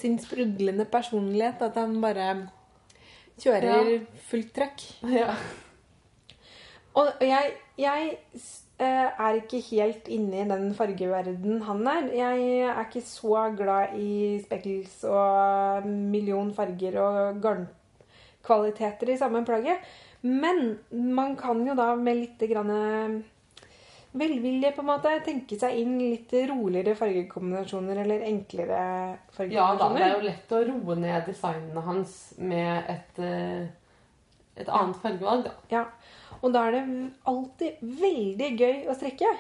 [0.02, 2.32] sin sprudlende personlighet at han bare
[3.42, 4.00] kjører Ja.
[4.32, 4.88] fullt trøkk.
[5.14, 5.36] Ja.
[6.98, 8.50] Og jeg, jeg eh,
[8.86, 12.08] er ikke helt inne i den fargeverden han er.
[12.16, 19.84] Jeg er ikke så glad i spekkels og million farger og garnkvaliteter i samme plagget.
[20.22, 23.24] Men man kan jo da med litt grann
[24.12, 28.80] velvilje på en måte tenke seg inn litt roligere fargekombinasjoner eller enklere
[29.32, 29.56] fargekombinasjoner.
[29.56, 33.70] ja da, det er jo lett å roe ned designene hans med et, eh,
[34.60, 35.54] et annet fargevalg, da.
[35.72, 35.86] Ja,
[36.42, 36.84] og da er det
[37.30, 39.32] alltid veldig gøy å strikke.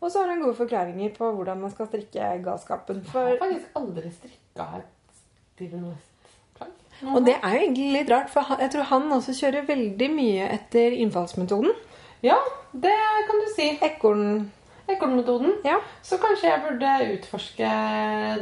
[0.00, 3.02] Og så har han gode forklaringer på hvordan man skal strikke galskapen.
[3.04, 5.18] Jeg har faktisk aldri strikka et
[5.54, 6.72] Steven West-plagg.
[7.12, 10.48] og det er jo egentlig litt rart, for jeg tror han også kjører veldig mye
[10.56, 11.76] etter innfallsmetoden.
[12.24, 12.38] Ja,
[12.72, 12.96] det
[13.28, 13.68] kan du si.
[13.84, 14.50] Ekorn...
[14.90, 15.60] Ekornmetoden.
[15.64, 15.76] Ja.
[16.02, 17.68] Så kanskje jeg burde utforske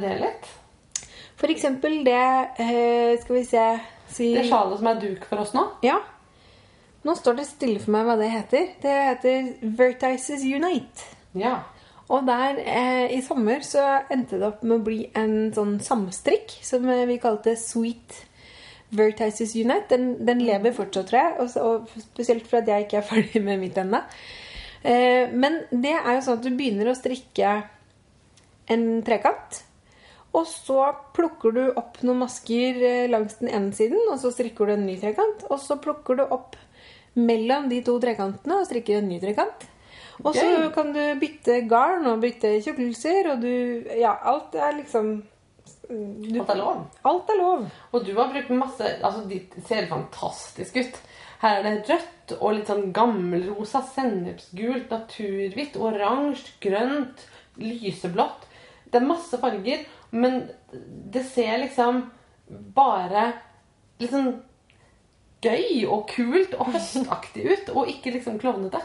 [0.01, 0.47] det litt.
[1.39, 2.23] For eksempel det
[2.59, 3.65] eh, Skal vi se
[4.09, 5.65] si, Det sjalet som er duk for oss nå.
[5.85, 5.99] Ja.
[7.05, 8.71] Nå står det stille for meg hva det heter.
[8.83, 11.07] Det heter Vertices Unite.
[11.39, 11.59] Ja.
[12.09, 16.55] Og der eh, i sommer så endte det opp med å bli en sånn samstrikk
[16.65, 18.23] som eh, vi kalte Sweet
[18.97, 19.91] Vertices Unite.
[19.93, 21.35] Den, den lever fortsatt, tror jeg.
[21.45, 24.01] Og, så- og spesielt fordi jeg ikke er ferdig med mitt ennå.
[24.83, 27.53] Eh, men det er jo sånn at du begynner å strikke
[28.73, 29.63] en trekant.
[30.39, 30.83] Og så
[31.17, 34.87] plukker du opp noen masker eh, langs den ene siden, og så strikker du en
[34.87, 35.47] ny trekant.
[35.51, 36.55] Og så plukker du opp
[37.19, 39.67] mellom de to trekantene og strikker en ny trekant.
[40.25, 40.71] Og så okay.
[40.75, 43.53] kan du bytte garn og bytte tjukkelser, og du
[43.99, 45.19] Ja, alt er liksom
[45.89, 46.81] du, Alt er lov.
[47.09, 47.69] Alt er lov.
[47.93, 50.99] Og du har brukt masse Altså, de ser fantastisk ut.
[51.41, 57.23] Her er det rødt og litt sånn gammelrosa, sennepsgult, naturhvitt, oransje, grønt,
[57.63, 58.49] lyseblått.
[58.91, 60.47] Det er masse farger, men
[61.13, 62.05] det ser liksom
[62.77, 63.33] bare
[63.99, 64.31] litt sånn
[65.45, 68.81] gøy og kult og høstaktig ut, og ikke liksom klovnete.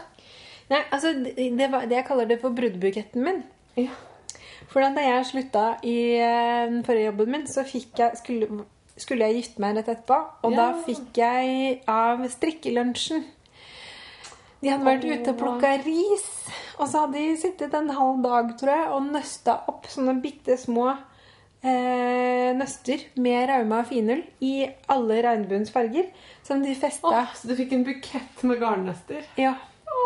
[0.70, 3.42] Nei, altså, det, var, det jeg kaller det for bruddbuketten min.
[3.76, 3.92] Ja.
[4.70, 8.64] For da jeg slutta i eh, den forrige jobben min, så fikk jeg, skulle,
[8.96, 10.20] skulle jeg gifte meg rett etterpå.
[10.46, 13.26] Og da fikk jeg av strikkelunsjen.
[14.62, 16.28] De hadde vært ute og plukka ris.
[16.78, 20.56] Og så hadde de sittet en halv dag, tror jeg, og nøsta opp sånne bitte
[20.60, 20.94] små
[21.64, 24.54] eh, nøster med rauma finull i
[24.92, 26.10] alle regnbuens farger.
[26.44, 29.24] Som de festa oh, så du fikk en bukett med garnnøster.
[29.40, 29.54] Ja.
[29.94, 30.04] Å,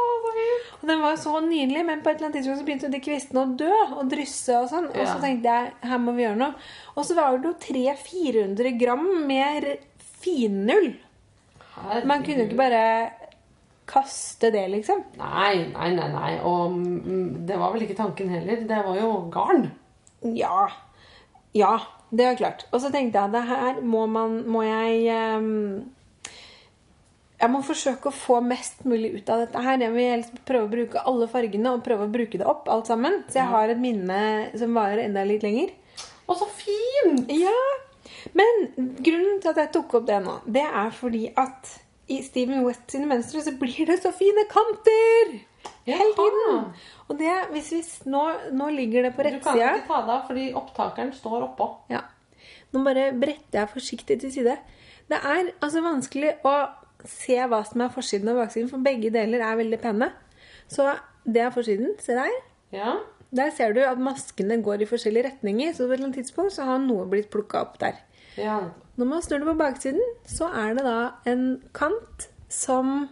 [0.79, 3.43] Og den var så nydelig, men på et eller annet tidspunkt så begynte de kvistene
[3.43, 4.91] å dø og drysse og sånn.
[4.93, 6.69] Og så tenkte jeg her må vi gjøre noe.
[6.95, 9.71] Og så var det jo 300-400 gram med
[10.23, 10.93] finull.
[12.07, 12.85] Man kunne jo ikke bare
[13.89, 15.01] kaste det, liksom.
[15.19, 16.09] Nei, nei, nei.
[16.13, 16.33] nei.
[16.47, 18.67] Og mm, det var vel ikke tanken heller.
[18.69, 19.71] Det var jo garn.
[20.37, 20.67] Ja.
[21.57, 21.79] Ja,
[22.11, 22.67] det er klart.
[22.73, 25.89] Og så tenkte jeg det her må man Må jeg um,
[27.39, 29.81] Jeg må forsøke å få mest mulig ut av dette her.
[29.85, 32.91] Jeg vil helst prøve å bruke alle fargene og prøve å bruke det opp alt
[32.91, 33.21] sammen.
[33.29, 34.23] Så jeg har et minne
[34.59, 35.71] som varer enda litt lenger.
[36.29, 37.31] Å, så fint!
[37.33, 37.55] Ja,
[38.37, 38.67] Men
[38.99, 41.71] grunnen til at jeg tok opp det nå, det er fordi at
[42.09, 45.39] i Steven West sine mønstre så blir det så fine kanter!
[45.89, 46.65] Hele tiden.
[47.09, 47.81] Og det, hvis vi,
[48.13, 48.23] nå,
[48.53, 51.69] nå ligger det på Du kan ikke ta det av fordi opptakeren står oppå.
[51.93, 52.03] Ja.
[52.73, 54.57] Nå bare bretter jeg forsiktig til side.
[55.09, 56.55] Det er altså vanskelig å
[57.09, 60.11] se hva som er forsiden og baksiden, for begge deler er veldig pene.
[60.69, 60.91] Så
[61.25, 61.95] det er forsiden.
[62.03, 62.35] Se der.
[62.75, 62.99] Ja.
[63.35, 66.55] Der ser du at maskene går i forskjellige retninger, så på et eller annet tidspunkt
[66.55, 67.99] så har noe blitt plukka opp der.
[68.37, 68.61] ja.
[68.99, 73.09] Når man snur det på baksiden, så er det da en kant som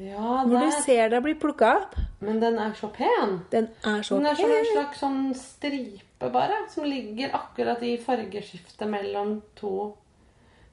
[0.00, 1.96] Ja, Hvor du ser deg bli plukka opp.
[2.24, 3.40] Men den er så pen.
[3.52, 6.62] Den er så Den er som en slags sånn stripe, bare.
[6.72, 9.74] Som ligger akkurat i fargeskiftet mellom to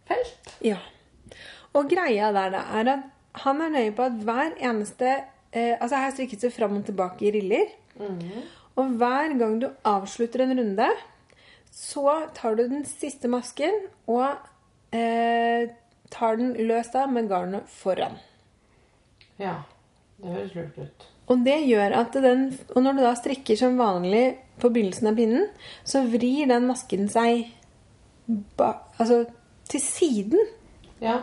[0.07, 0.53] felt.
[0.63, 0.79] Ja.
[1.75, 5.09] Og greia der da, er at han er nøye på at hver eneste
[5.51, 7.75] eh, Altså, jeg har strikket det fram og tilbake i riller.
[8.77, 10.87] Og hver gang du avslutter en runde,
[11.73, 13.73] så tar du den siste masken
[14.07, 14.37] og
[14.95, 15.69] eh,
[16.13, 18.17] tar den løst av med garnet foran.
[19.41, 19.61] Ja.
[20.17, 21.07] Det høres lurt ut.
[21.27, 25.17] Og det gjør at den Og når du da strikker som vanlig på begynnelsen av
[25.19, 25.49] pinnen,
[25.85, 27.51] så vrir den masken seg
[28.57, 29.25] ba, altså
[29.69, 30.47] til siden.
[31.03, 31.19] Ja.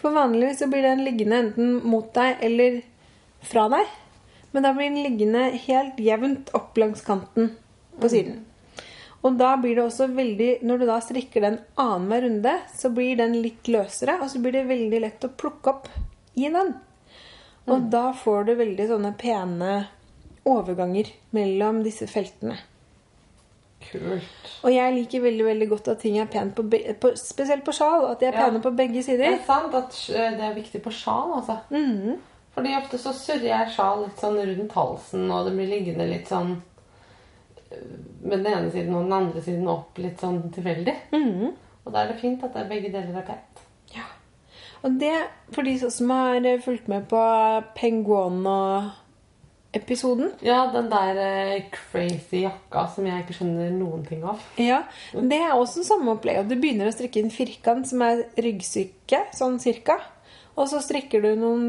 [0.00, 2.80] For vanligvis så blir den liggende enten mot deg eller
[3.44, 3.90] fra deg.
[4.54, 7.52] Men da blir den liggende helt jevnt opp langs kanten
[8.00, 8.46] på siden.
[9.20, 13.18] Og da blir det også veldig Når du da strikker den annenhver runde, så blir
[13.20, 15.90] den litt løsere, og så blir det veldig lett å plukke opp
[16.40, 16.72] i den.
[17.70, 19.72] Og da får du veldig sånne pene
[20.48, 22.56] overganger mellom disse feltene.
[23.80, 24.48] Kult.
[24.64, 26.66] Og jeg liker veldig veldig godt at ting er pent på,
[27.00, 28.04] på spesielt på sjal.
[28.10, 28.46] At de er Ja.
[28.48, 29.30] pene på begge sider.
[29.30, 31.56] Det er sant at eh, det er viktig på sjal, altså.
[31.72, 32.18] Mm.
[32.54, 36.28] Fordi ofte så surrer jeg sjal litt sånn rundt halsen, og det blir liggende litt
[36.28, 36.56] sånn
[37.70, 40.96] eh, med den ene siden og den andre siden opp litt sånn tilfeldig.
[41.14, 41.52] Mm.
[41.86, 43.64] Og da er det fint at det er begge deler er pent.
[44.82, 45.14] Og det,
[45.52, 47.20] for de som har eh, fulgt med på
[47.76, 54.38] Penguono-episoden Ja, den der eh, crazy jakka som jeg ikke skjønner noen ting av.
[54.56, 54.80] ja,
[55.12, 56.48] Det er også samme opplegg.
[56.48, 59.96] Du begynner å strikke en firkant som er ryggsyke, sånn cirka.
[60.56, 61.64] Og så strikker du noen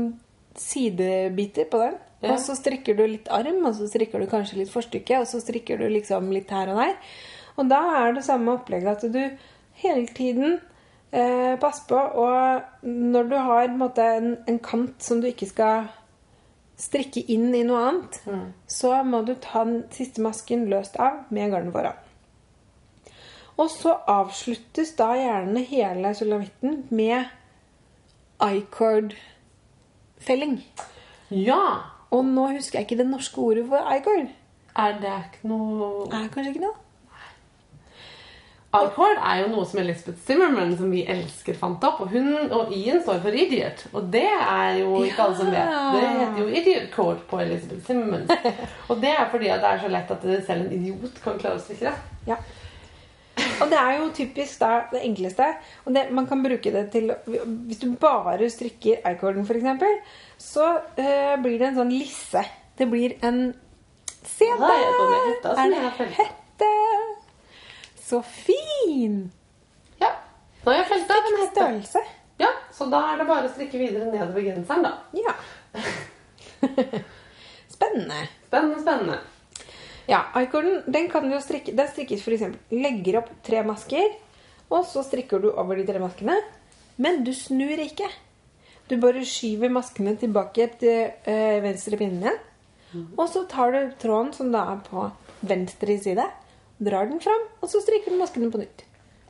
[0.57, 1.95] sidebiter på den.
[2.21, 2.27] Ja.
[2.33, 5.37] Og så strikker du litt arm, og så strikker du kanskje litt forstykke, og så
[5.41, 6.95] strikker du liksom litt her og der.
[7.57, 9.23] Og da er det samme opplegget at du
[9.81, 10.49] hele tiden
[11.11, 15.49] eh, pass på Og når du har en, måte, en, en kant som du ikke
[15.49, 15.89] skal
[16.81, 18.21] strikke inn i noe annet,
[18.65, 21.97] så må du ta den siste masken løst av med garnet foran.
[23.61, 27.25] Og så avsluttes da gjerne hele sulamitten med
[28.41, 30.63] I-cord-felling.
[31.29, 31.65] Ja!
[32.11, 34.29] Og nå husker jeg ikke det norske ordet for I-cord.
[34.81, 36.77] Er det ikke noe Er kanskje ikke noe?
[38.71, 42.05] Alcord er jo noe som Elizabeth Zimmerman, som vi elsker, fant opp.
[42.05, 43.83] Og hun og I-en står for idiot.
[43.91, 45.73] Og det er jo ikke alle som vet.
[45.91, 48.29] Det heter jo idiot code på Elizabeth Zimmerman.
[48.89, 51.59] Og det er fordi at det er så lett at selv en idiot kan klare
[51.59, 51.91] å stikke.
[52.29, 52.39] Ja.
[53.61, 55.49] Og det er jo typisk da det enkleste.
[55.83, 61.35] Og det, man kan bruke det til Hvis du bare strikker I-corden, f.eks., så øh,
[61.43, 62.45] blir det en sånn lisse.
[62.79, 63.49] Det blir en
[64.21, 66.69] Se Ja, det er hetta Er det hette?
[68.11, 69.31] Så fin!
[70.01, 70.09] Ja.
[70.65, 71.43] Nå har jeg felt av en.
[71.47, 71.99] Størrelse.
[72.41, 74.97] Ja, så da er det bare å strikke videre nedover genseren, da.
[75.15, 75.31] Ja.
[77.75, 78.17] Spennende.
[78.49, 79.15] Spennende, spennende.
[80.09, 84.17] Ja, I-corden den kan du strikke Den strikkes eksempel Legger opp tre masker,
[84.67, 86.35] og så strikker du over de tre maskene.
[86.99, 88.11] Men du snur ikke.
[88.91, 92.43] Du bare skyver maskene tilbake til øh, venstre pinne igjen.
[93.15, 95.07] Og så tar du tråden som da er på
[95.47, 96.27] venstre side,
[96.81, 98.83] drar den fram, og så strikker du maskene på nytt.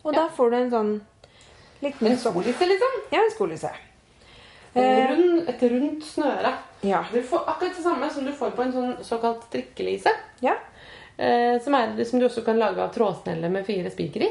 [0.06, 0.92] Og da får du en sånn
[1.84, 3.00] liten En skolisse, liksom.
[3.12, 3.72] Ja, en skolisse.
[4.74, 6.54] Eh, rund, et rundt snøre.
[6.88, 7.04] Ja.
[7.12, 10.14] Du får akkurat det samme som du får på en sånn såkalt strikkelise.
[10.42, 10.56] ja.
[11.22, 14.30] Eh, som, er, som du også kan lage av trådsnelle med fire spiker i.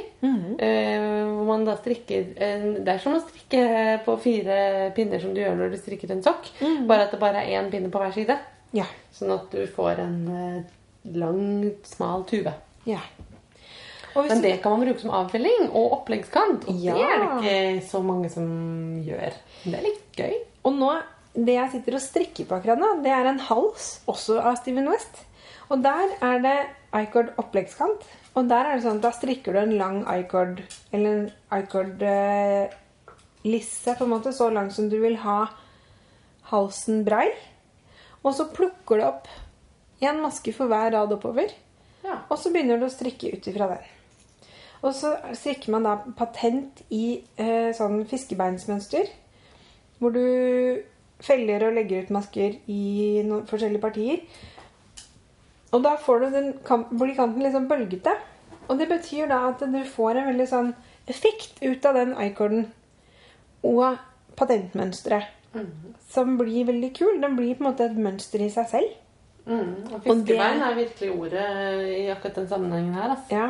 [0.59, 5.35] eh, hvor man da strikker en, Det er som å strikke på fire pinner som
[5.37, 6.49] du gjør når du strikker en sokk.
[6.89, 8.39] Bare at det bare er én pinne på hver side.
[8.75, 8.89] Ja.
[9.15, 10.63] Sånn at du får en eh,
[11.15, 12.57] lang, smal tube.
[12.91, 13.01] Ja.
[14.17, 16.65] Men det kan man bruke som avfelling og oppleggskant.
[16.69, 16.95] Og Ja.
[16.99, 18.47] det er det ikke så mange som
[19.07, 19.37] gjør.
[19.65, 20.35] Det er litt gøy.
[20.67, 20.89] Og nå,
[21.37, 24.91] det jeg sitter og strikker på akkurat nå, det er en hals, også av Steven
[24.91, 25.23] West.
[25.71, 26.57] Og der er det
[27.05, 28.03] icord oppleggskant.
[28.35, 30.59] Og der er det sånn at da strikker du en lang icord,
[30.93, 32.75] eller en icord eh,
[33.47, 35.45] lisse, på en måte, så lang som du vil ha
[36.51, 37.29] halsen brei.
[38.25, 39.31] Og så plukker du opp
[40.03, 41.53] en maske for hver rad oppover.
[42.05, 42.23] Ja.
[42.29, 43.89] Og så begynner du å strikke ut ifra den.
[44.81, 49.11] Og så strikker man da patent i eh, sånn fiskebeinsmønster.
[50.01, 50.25] Hvor du
[51.21, 54.23] feller og legger ut masker i noen forskjellige partier.
[55.77, 56.53] Og da får du den,
[56.97, 58.15] blir kanten litt sånn bølgete.
[58.71, 60.73] Og det betyr da at du får en veldig sånn
[61.11, 62.71] effekt ut av den icorden.
[63.67, 64.01] Og
[64.41, 65.37] patentmønsteret.
[66.11, 67.21] Som blir veldig kul.
[67.21, 68.99] Den blir på en måte et mønster i seg selv.
[69.51, 69.95] Mm.
[69.95, 71.47] Og fiskebein er virkelig ordet
[71.91, 73.11] i akkurat den sammenhengen her.
[73.11, 73.35] Altså.
[73.35, 73.49] Ja.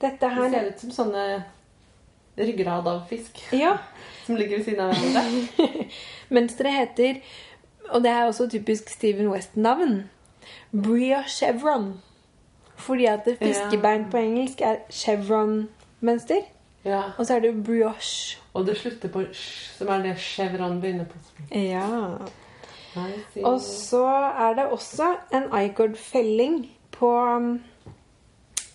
[0.00, 1.26] Dette Det ser ut som sånne
[2.38, 3.76] ryggrad av fisk Ja.
[4.26, 5.86] som ligger ved siden av hverandre.
[6.34, 7.20] Mønsteret heter,
[7.88, 10.10] og det er også typisk Steven West-navn,
[10.72, 11.92] brioche chevron.
[12.76, 16.42] Fordi at fiskebein fiskebein på engelsk er chevron-mønster.
[16.84, 17.02] Ja.
[17.18, 18.38] Og så er det brioche.
[18.54, 21.18] Og det slutter på sj, som er det chevron begynner på.
[21.54, 21.86] Ja.
[23.44, 26.60] Og så er det også en icord-felling
[26.96, 27.12] på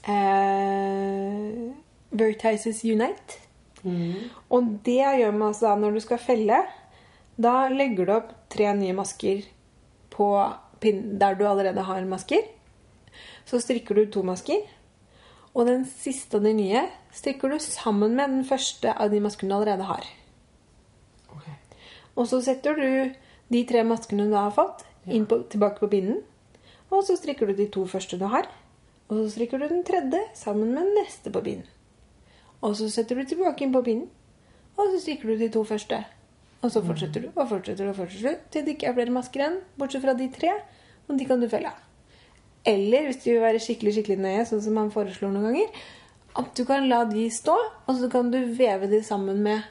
[0.08, 1.72] eh,
[2.12, 3.40] Vertices Unite.
[3.84, 4.30] Mm.
[4.50, 6.60] Og det gjør man altså da når du skal felle.
[7.42, 9.46] Da legger du opp tre nye masker
[10.14, 10.28] på
[10.82, 12.46] pin der du allerede har masker.
[13.46, 14.62] Så strikker du to masker.
[15.54, 19.52] Og den siste av de nye strikker du sammen med den første av de maskene
[19.52, 20.06] du allerede har.
[21.36, 21.58] Okay.
[22.16, 22.88] Og så setter du
[23.52, 26.22] de tre maskene du har fått, inn på, tilbake på pinnen.
[26.92, 28.48] Og så strikker du de to første du har.
[29.10, 31.68] Og så strikker du den tredje sammen med den neste på pinnen.
[32.62, 34.10] Og så setter du tilbake inn på pinnen.
[34.78, 36.00] Og så strikker du de to første.
[36.62, 39.42] Og så fortsetter du og fortsetter og fortsetter du til det ikke er flere masker
[39.42, 40.54] igjen, bortsett fra de tre.
[41.10, 41.88] Og de kan du felle av.
[42.68, 45.80] Eller hvis du vil være skikkelig skikkelig nøye, sånn som man foreslår noen ganger,
[46.38, 47.56] at du kan la de stå,
[47.90, 49.66] og så kan du veve de sammen med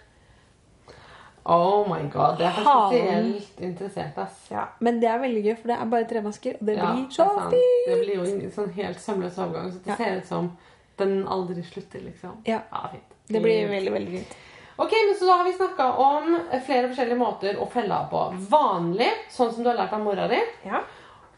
[1.45, 4.43] Oh my god, det er spesielt interessert, ass.
[4.51, 6.93] Ja, Men det er veldig gøy, for det er bare tre masker, og det Ja,
[6.93, 7.87] blir så fint!
[7.87, 9.97] Det blir jo en sånn helt sømløs overgang, så det Ja.
[9.97, 10.51] ser ut som
[10.99, 12.37] den aldri slutter, liksom.
[12.45, 12.61] Ja.
[12.93, 13.03] fint.
[13.27, 14.37] Det blir veldig, veldig fint.
[14.77, 18.23] Ok, men så da har vi snakka om flere forskjellige måter å felle av på.
[18.51, 20.39] Vanlig, sånn som du har lært av mora di.
[20.65, 20.81] Ja.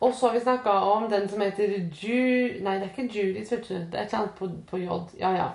[0.01, 2.61] Og så har vi snakka om den som heter Ju...
[2.63, 3.75] Nei, det er ikke Judy, vet du.
[3.75, 5.01] Det er et eller annet på, på J.
[5.21, 5.49] Ja, ja.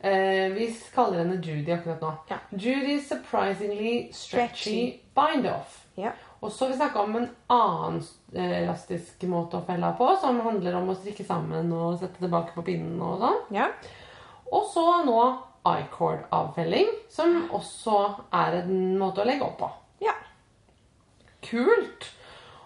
[0.00, 2.12] Eh, vi kaller henne Judy akkurat nå.
[2.30, 2.36] Ja.
[2.50, 5.00] Judy's surprisingly stretchy, Stretchy.
[5.14, 5.86] bind-off.
[5.94, 6.12] Ja.
[6.40, 7.98] Og så har vi snakka om en annen
[8.34, 12.22] eh, elastisk måte å felle av på, som handler om å strikke sammen og sette
[12.22, 13.42] tilbake på pinnen og sånn.
[13.58, 13.68] ja.
[14.50, 15.18] Og så nå
[15.68, 17.98] I-cord-avfelling, som også
[18.34, 19.68] er en måte å legge opp på.
[20.02, 20.14] Ja.
[21.44, 22.08] Kult!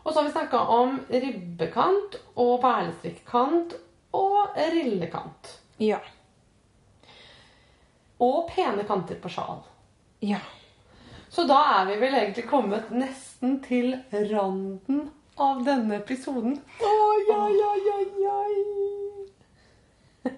[0.04, 3.74] Og så har vi snakka om ribbekant og perlestrikkant
[4.14, 5.56] og rillekant.
[5.82, 5.98] Ja.
[8.22, 9.62] Og pene kanter på sjal.
[10.22, 10.38] Ja.
[11.34, 13.96] Så da er vi vel egentlig kommet nesten til
[14.30, 15.08] randen
[15.40, 16.60] av denne episoden.
[16.78, 18.54] Oi, oi, oi, oi, oi.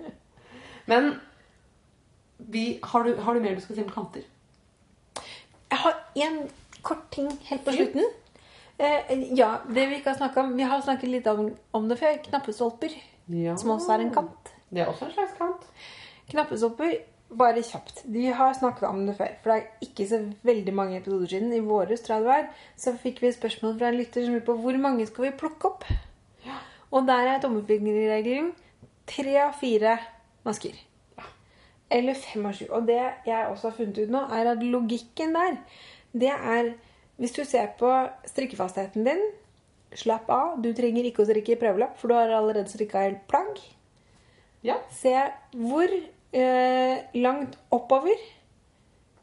[0.90, 1.10] Men
[2.36, 4.24] vi, har, du, har du mer du skal si om kanter?
[5.70, 6.38] Jeg har én
[6.86, 8.06] kort ting helt på slutten.
[8.78, 11.96] Eh, ja, det vi ikke har snakket om Vi har snakket litt om, om det
[12.00, 12.16] før.
[12.28, 12.96] Knappestolper,
[13.32, 13.56] Ja.
[13.56, 14.52] som også er en kant.
[14.70, 15.64] Det er også en slags kant.
[16.30, 16.92] Knappestolper,
[17.28, 18.04] bare kjapt.
[18.04, 19.32] Vi har snakket om det før.
[19.42, 21.52] For det er ikke så veldig mange episoder siden.
[21.52, 24.36] I våres, tror jeg det var, så fikk vi et spørsmål fra en lytter som
[24.36, 25.88] lurte på hvor mange skal vi plukke opp.
[26.94, 28.52] Og der er tommelfingerregelen
[29.10, 29.96] tre av fire
[30.46, 30.76] masker.
[31.90, 32.66] Eller fem av sju.
[32.70, 35.58] Og det jeg også har funnet ut nå, er at logikken der,
[36.12, 36.74] det er
[37.16, 37.88] Hvis du ser på
[38.28, 39.22] strikkefastheten din,
[39.96, 40.58] slapp av.
[40.60, 43.56] Du trenger ikke å strikke i prøvelapp, for du har allerede strikka helt plagg.
[44.66, 44.76] Ja.
[44.92, 45.14] Se
[45.56, 45.88] hvor
[46.36, 48.20] eh, langt oppover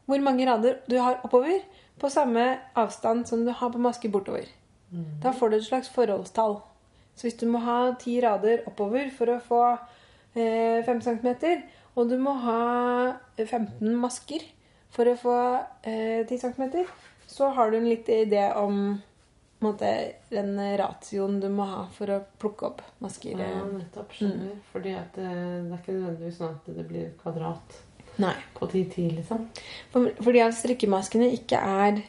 [0.04, 1.62] Hvor mange rader du har oppover
[2.00, 4.44] på samme avstand som du har på maske bortover.
[5.22, 6.58] Da får du et slags forholdstall.
[7.14, 9.62] Så hvis du må ha ti rader oppover for å få
[10.34, 11.62] eh, 5 cm,
[11.94, 14.42] og du må ha 15 masker
[14.94, 15.38] for å få
[15.86, 16.84] eh, 10 cm,
[17.26, 19.00] så har du en litt idé om
[19.64, 23.40] på en måte, den ratioen du må ha for å plukke opp masker.
[23.40, 24.12] Ja, nettopp.
[24.12, 24.58] Skjønner.
[24.72, 27.78] Fordi at det, det er ikke nødvendigvis sånn at det blir kvadrat
[28.20, 28.34] Nei.
[28.58, 29.46] på 10-10, liksom.
[29.94, 32.02] For, fordi at strikkemaskene ikke er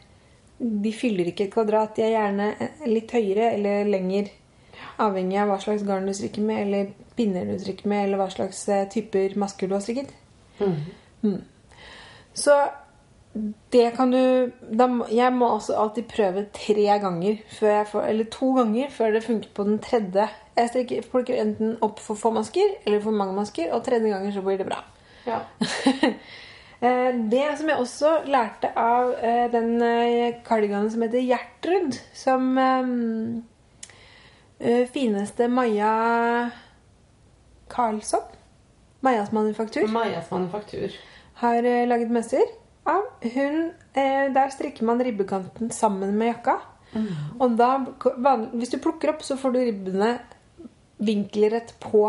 [0.55, 1.97] De fyller ikke et kvadrat.
[1.97, 2.51] De er gjerne
[2.87, 4.29] litt høyere eller lenger.
[5.03, 8.29] Avhengig av hva slags garn du strikker med, eller pinner du strikker med, eller hva
[8.31, 10.13] slags eh, typer masker du har strikket.
[10.61, 11.41] Mm.
[12.35, 12.55] Så
[13.71, 18.29] det kan du da, Jeg må også alltid prøve tre ganger, før jeg får, eller
[18.31, 20.27] to ganger, før det funker på den tredje.
[20.55, 24.31] Jeg strekker plukker enten opp for få masker eller for mange masker, og tredje ganger
[24.31, 24.81] så blir det bra.
[25.27, 25.41] Ja.
[26.83, 29.79] Eh, Det som jeg også lærte av eh, den
[30.43, 32.89] kardiganen som heter Gjertrud, som eh,
[34.59, 36.49] eh, fineste Maja
[37.71, 38.27] Karlsson,
[39.01, 40.91] Majas manufaktur, Majas manufaktur.
[41.41, 42.43] har eh, laget mønster
[42.89, 43.09] av.
[43.21, 46.59] Hun, eh, der strikker man ribbekanten sammen med jakka.
[47.43, 47.73] Og da,
[48.55, 50.11] hvis du plukker opp, så får du ribbene
[51.03, 52.05] vinkelrett på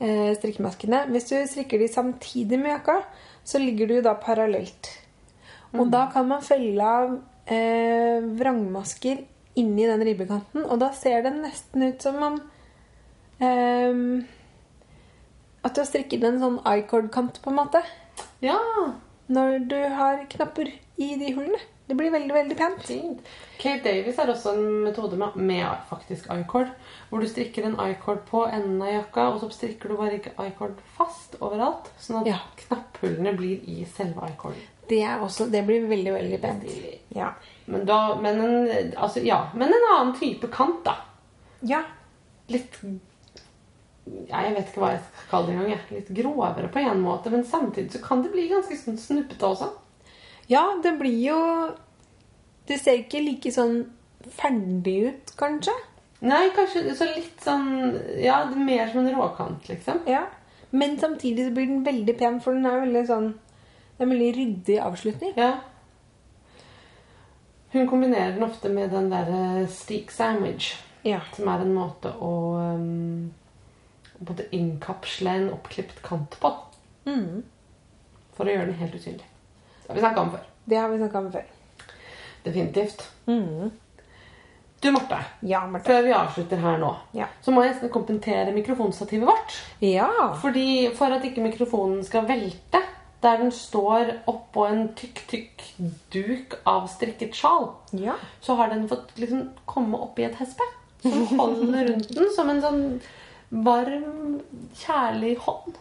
[0.00, 1.04] eh, strikkemaskene.
[1.12, 3.02] Hvis du strikker de samtidig med jakka,
[3.44, 4.88] så ligger du da parallelt.
[5.72, 7.14] Og da kan man felle av
[7.48, 9.22] eh, vrangmasker
[9.60, 12.38] inni den ribbekanten, og da ser det nesten ut som om
[13.40, 14.24] eh,
[15.62, 17.82] At du har strikket en sånn I-cord-kant, på en måte.
[18.42, 18.58] Ja,
[19.28, 21.60] Når du har knapper i de hullene.
[21.86, 22.82] Det blir veldig, veldig pent.
[22.86, 23.20] fint.
[23.58, 26.70] Kate Davis har også en metode med, med faktisk I-cord.
[27.10, 30.32] Hvor du strikker en I-cord på enden av jakka, og så strikker du bare ikke
[30.46, 31.90] I-cord fast overalt.
[32.00, 32.38] Sånn at Ja.
[32.62, 34.62] knapphullene blir i selve I-corden.
[34.88, 35.02] Det,
[35.52, 36.64] det blir veldig, veldig pent.
[37.14, 37.32] Ja.
[37.66, 40.96] Men, da, men, en, altså, ja, men en annen type kant, da.
[41.62, 41.82] ja.
[42.48, 42.80] Litt
[44.02, 45.82] Jeg vet ikke hva jeg skal kalle det engang.
[45.94, 49.68] Litt grovere på en måte, men samtidig så kan det bli ganske sånn snuppete også.
[50.50, 51.40] Ja, det blir jo
[52.66, 53.80] Det ser ikke like sånn
[54.38, 55.72] ferdig ut, kanskje.
[56.22, 57.68] Nei, kanskje så litt sånn
[58.22, 60.02] Ja, er mer som en råkant, liksom.
[60.06, 60.24] Ja.
[60.70, 64.14] Men samtidig så blir den veldig pen, for den er veldig sånn Det er en
[64.14, 65.34] veldig ryddig avslutning.
[65.36, 65.52] Ja.
[67.72, 70.74] Hun kombinerer den ofte med den derre steak sandwich,
[71.04, 71.20] Ja.
[71.34, 72.32] som er en måte å
[72.76, 73.32] um,
[74.28, 76.52] både innkapsle en oppklipt kant på.
[77.06, 77.42] Mm.
[78.36, 79.26] For å gjøre den helt usynlig.
[79.82, 80.44] Det har vi snakka om før.
[80.64, 81.46] Det har vi snakka om før.
[82.44, 83.06] Definitivt.
[83.26, 83.70] Mm.
[84.82, 85.18] Du, Marte.
[85.46, 85.86] Ja, Marte.
[85.86, 87.28] Før vi avslutter her nå, Ja.
[87.42, 89.58] så må jeg nesten kommentere mikrofonstativet vårt.
[89.80, 90.08] Ja.
[90.42, 92.80] Fordi For at ikke mikrofonen skal velte,
[93.22, 95.62] der den står oppå en tykk, tykk
[96.10, 98.16] duk av strikket sjal, ja.
[98.40, 100.66] så har den fått liksom komme oppi et hespe
[101.02, 102.82] som holder rundt den som en sånn
[103.52, 104.40] varm,
[104.80, 105.74] kjærlig hånd.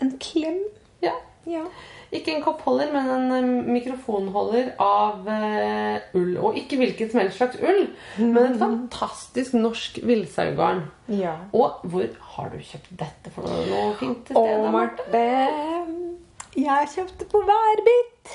[0.00, 0.60] En klem.
[1.02, 1.12] Ja.
[1.48, 1.64] Ja.
[2.12, 6.36] Ikke en koppholder, men en eh, mikrofonholder av uh, ull.
[6.40, 7.82] Og ikke hvilket som helst slags ull,
[8.20, 10.84] men et fantastisk norsk villsaugarn.
[11.12, 11.34] ja.
[11.52, 12.06] Og hvor
[12.36, 14.70] har du kjøpt dette for noe fint Og stedet?
[14.72, 15.08] Marte?
[15.12, 18.32] Marte Jeg kjøpte på Værbit.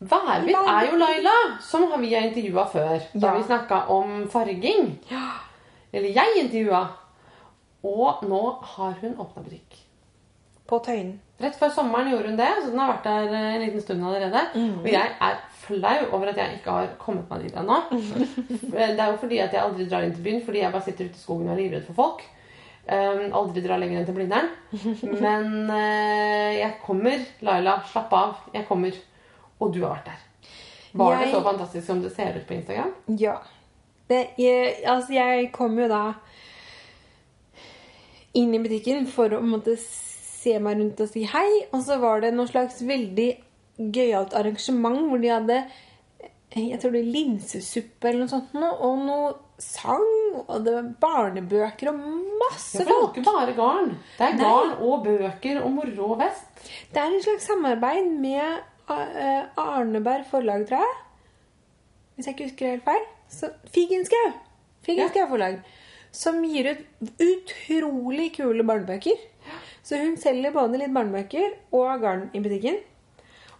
[0.00, 2.98] Værbit er jo Laila, som vi har intervjua før.
[3.14, 3.34] Da Ja.
[3.36, 4.98] vi snakka om farging.
[5.92, 6.86] Eller jeg intervjua.
[7.86, 8.42] Og nå
[8.74, 9.76] har hun åpna butikk.
[10.68, 11.14] På Tøyen.
[11.40, 14.04] Rett før sommeren gjorde hun det, så den har vært der eh, en liten stund
[14.04, 14.40] allerede.
[14.58, 14.80] Mm.
[14.82, 17.78] Og jeg er flau over at jeg ikke har kommet meg dit ennå.
[18.74, 21.08] Det er jo fordi at jeg aldri drar inn til byen, fordi jeg bare sitter
[21.08, 22.26] ute i skogen og er livredd for folk.
[22.88, 24.50] Um, aldri drar lenger enn til Blindern.
[25.24, 27.24] Men uh, jeg kommer.
[27.44, 28.38] Laila, slapp av.
[28.54, 28.96] Jeg kommer.
[29.60, 30.24] Og du har vært der.
[30.98, 32.92] Var det så fantastisk som det ser ut på Instagram?
[33.20, 33.38] Ja.
[34.08, 36.02] Det, jeg, altså, jeg kom jo da
[38.38, 41.50] inn i butikken for å måte, se meg rundt og si hei.
[41.72, 43.28] Og så var det noe slags veldig
[43.94, 45.60] gøyalt arrangement hvor de hadde
[46.56, 50.06] jeg tror det er linsesuppe eller noe sånt, og noe sang,
[50.46, 51.98] og det var barnebøker og
[52.40, 53.90] masse Ja, for det er ikke bare garn.
[54.16, 54.46] Det er Nei.
[54.46, 56.62] garn og bøker og moro og vest.
[56.94, 58.40] Det er en slags samarbeid med
[58.94, 60.96] eh, Arneberg forlag, tror jeg.
[62.14, 63.04] Hvis jeg ikke husker helt feil.
[63.28, 64.32] Så Figenschou.
[64.86, 65.60] Figenschou forlag.
[66.12, 69.16] Som gir ut utrolig kule barnebøker.
[69.82, 72.76] Så hun selger både litt barnebøker og garn i butikken.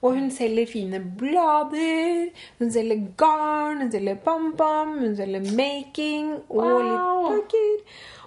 [0.02, 2.28] Og hun selger fine blader,
[2.60, 6.82] hun selger garn, hun selger pam-pam, hun selger making og Wow.
[6.84, 7.80] litt bøker.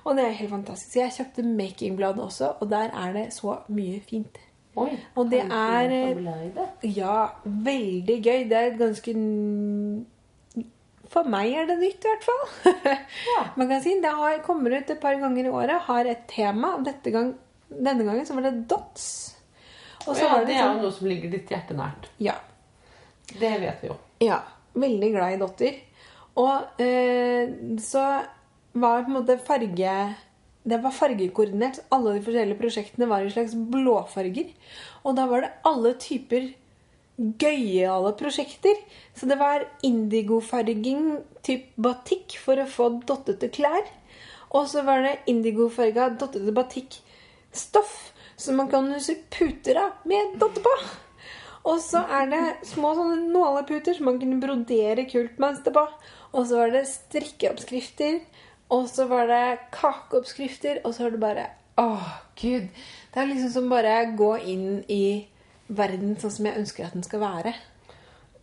[0.04, 0.96] Og det er helt fantastisk.
[0.98, 4.38] Jeg kjøpte makingbladet også, og der er det så mye fint.
[4.76, 6.96] Oi, Og det er- det?
[6.98, 8.44] Ja, veldig gøy.
[8.50, 9.14] Det er et ganske
[11.12, 12.46] For meg er det nytt, i hvert fall.
[13.58, 16.78] Kan si Det har, kommer ut et par ganger i året, har et tema.
[17.04, 17.34] Gang,
[17.68, 19.10] denne gangen så var det dots.
[20.08, 22.08] Og så ja, var det det er jo sånn noe som ligger ditt hjerte nært.
[22.24, 22.38] Ja.
[23.32, 23.98] Det vet vi jo.
[24.24, 24.40] Ja,
[24.80, 25.80] veldig glad i dotter.
[26.42, 27.52] Og eh,
[27.84, 28.06] så
[28.72, 29.96] var på en måte farge
[30.64, 31.82] Det var fargekoordinert.
[31.92, 34.52] Alle de forskjellige prosjektene var i slags blåfarger.
[35.04, 36.52] Og da var det alle typer
[37.42, 38.78] gøyale prosjekter.
[39.18, 43.86] Så det var indigofarging typ batikk for å få dottete klær.
[44.52, 47.94] Og så var det indigofarga dottete batikk-stoff
[48.42, 50.76] som man kan huse puter av med dotter på.
[51.70, 55.86] Og så er det små sånne nåleputer som man kunne brodere kult mønster på.
[56.34, 58.22] Og så var det strikkeoppskrifter.
[58.74, 60.82] Og så var det kakeoppskrifter.
[60.86, 61.50] Og så var det bare
[61.82, 62.68] Åh, gud.
[63.14, 65.28] Det er liksom som bare gå inn i
[65.72, 67.54] verden sånn som jeg ønsker at den skal være.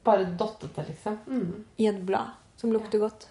[0.06, 1.18] Bare dottete, liksom.
[1.28, 1.64] Mm.
[1.78, 3.28] I et blad som lukter godt.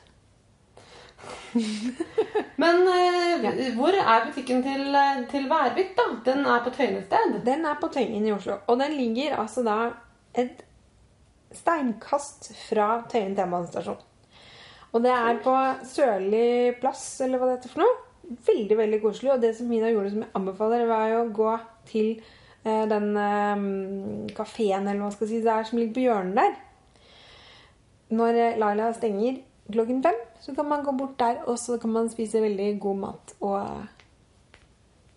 [2.62, 6.08] Men eh, hvor er butikken til, eh, til Værvik, da?
[6.28, 7.40] Den er på Tøyen et sted?
[7.46, 8.60] Den er på Tøyen i Oslo.
[8.68, 9.78] Og den ligger altså da
[10.38, 10.64] et
[11.56, 14.04] steinkast fra Tøyen T-banestasjon.
[14.96, 15.54] Og det er på
[15.86, 18.04] Sørli plass, eller hva det heter for noe.
[18.48, 19.34] Veldig, veldig koselig.
[19.34, 21.54] Og det som Mina gjorde som jeg anbefaler, var jo å gå
[21.90, 26.06] til eh, den eh, kafeen eller hva man skal si, det er som ligger på
[26.08, 26.56] hjørnet der.
[28.18, 29.38] Når eh, Laila stenger
[29.72, 32.96] klokken fem, så kan man gå bort der, og så kan man spise veldig god
[33.02, 33.86] mat og eh,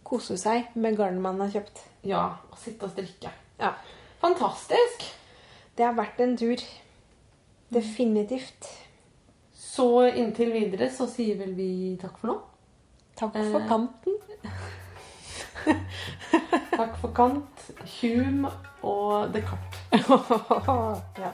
[0.04, 1.82] kose seg med garnet man har kjøpt.
[2.04, 3.30] Ja, og sitte og strikke.
[3.60, 3.72] Ja.
[4.20, 5.04] Fantastisk.
[5.78, 6.60] Det har vært en tur.
[7.72, 8.66] Definitivt.
[9.54, 11.68] Så inntil videre så sier vel vi
[12.00, 12.38] takk for nå.
[13.20, 13.68] Takk for Eh.
[13.70, 14.18] kanten.
[16.78, 18.50] Takk for kant, Hume
[18.82, 19.78] og Descartes.
[21.24, 21.32] ja.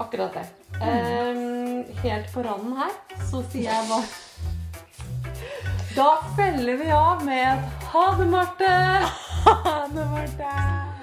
[0.00, 0.46] Akkurat det.
[0.74, 2.90] Um, helt på randen her
[3.30, 4.08] så sier jeg bare
[5.94, 8.72] Da feller vi av med et ha det, Marte!
[9.44, 10.93] Ha det, Marte.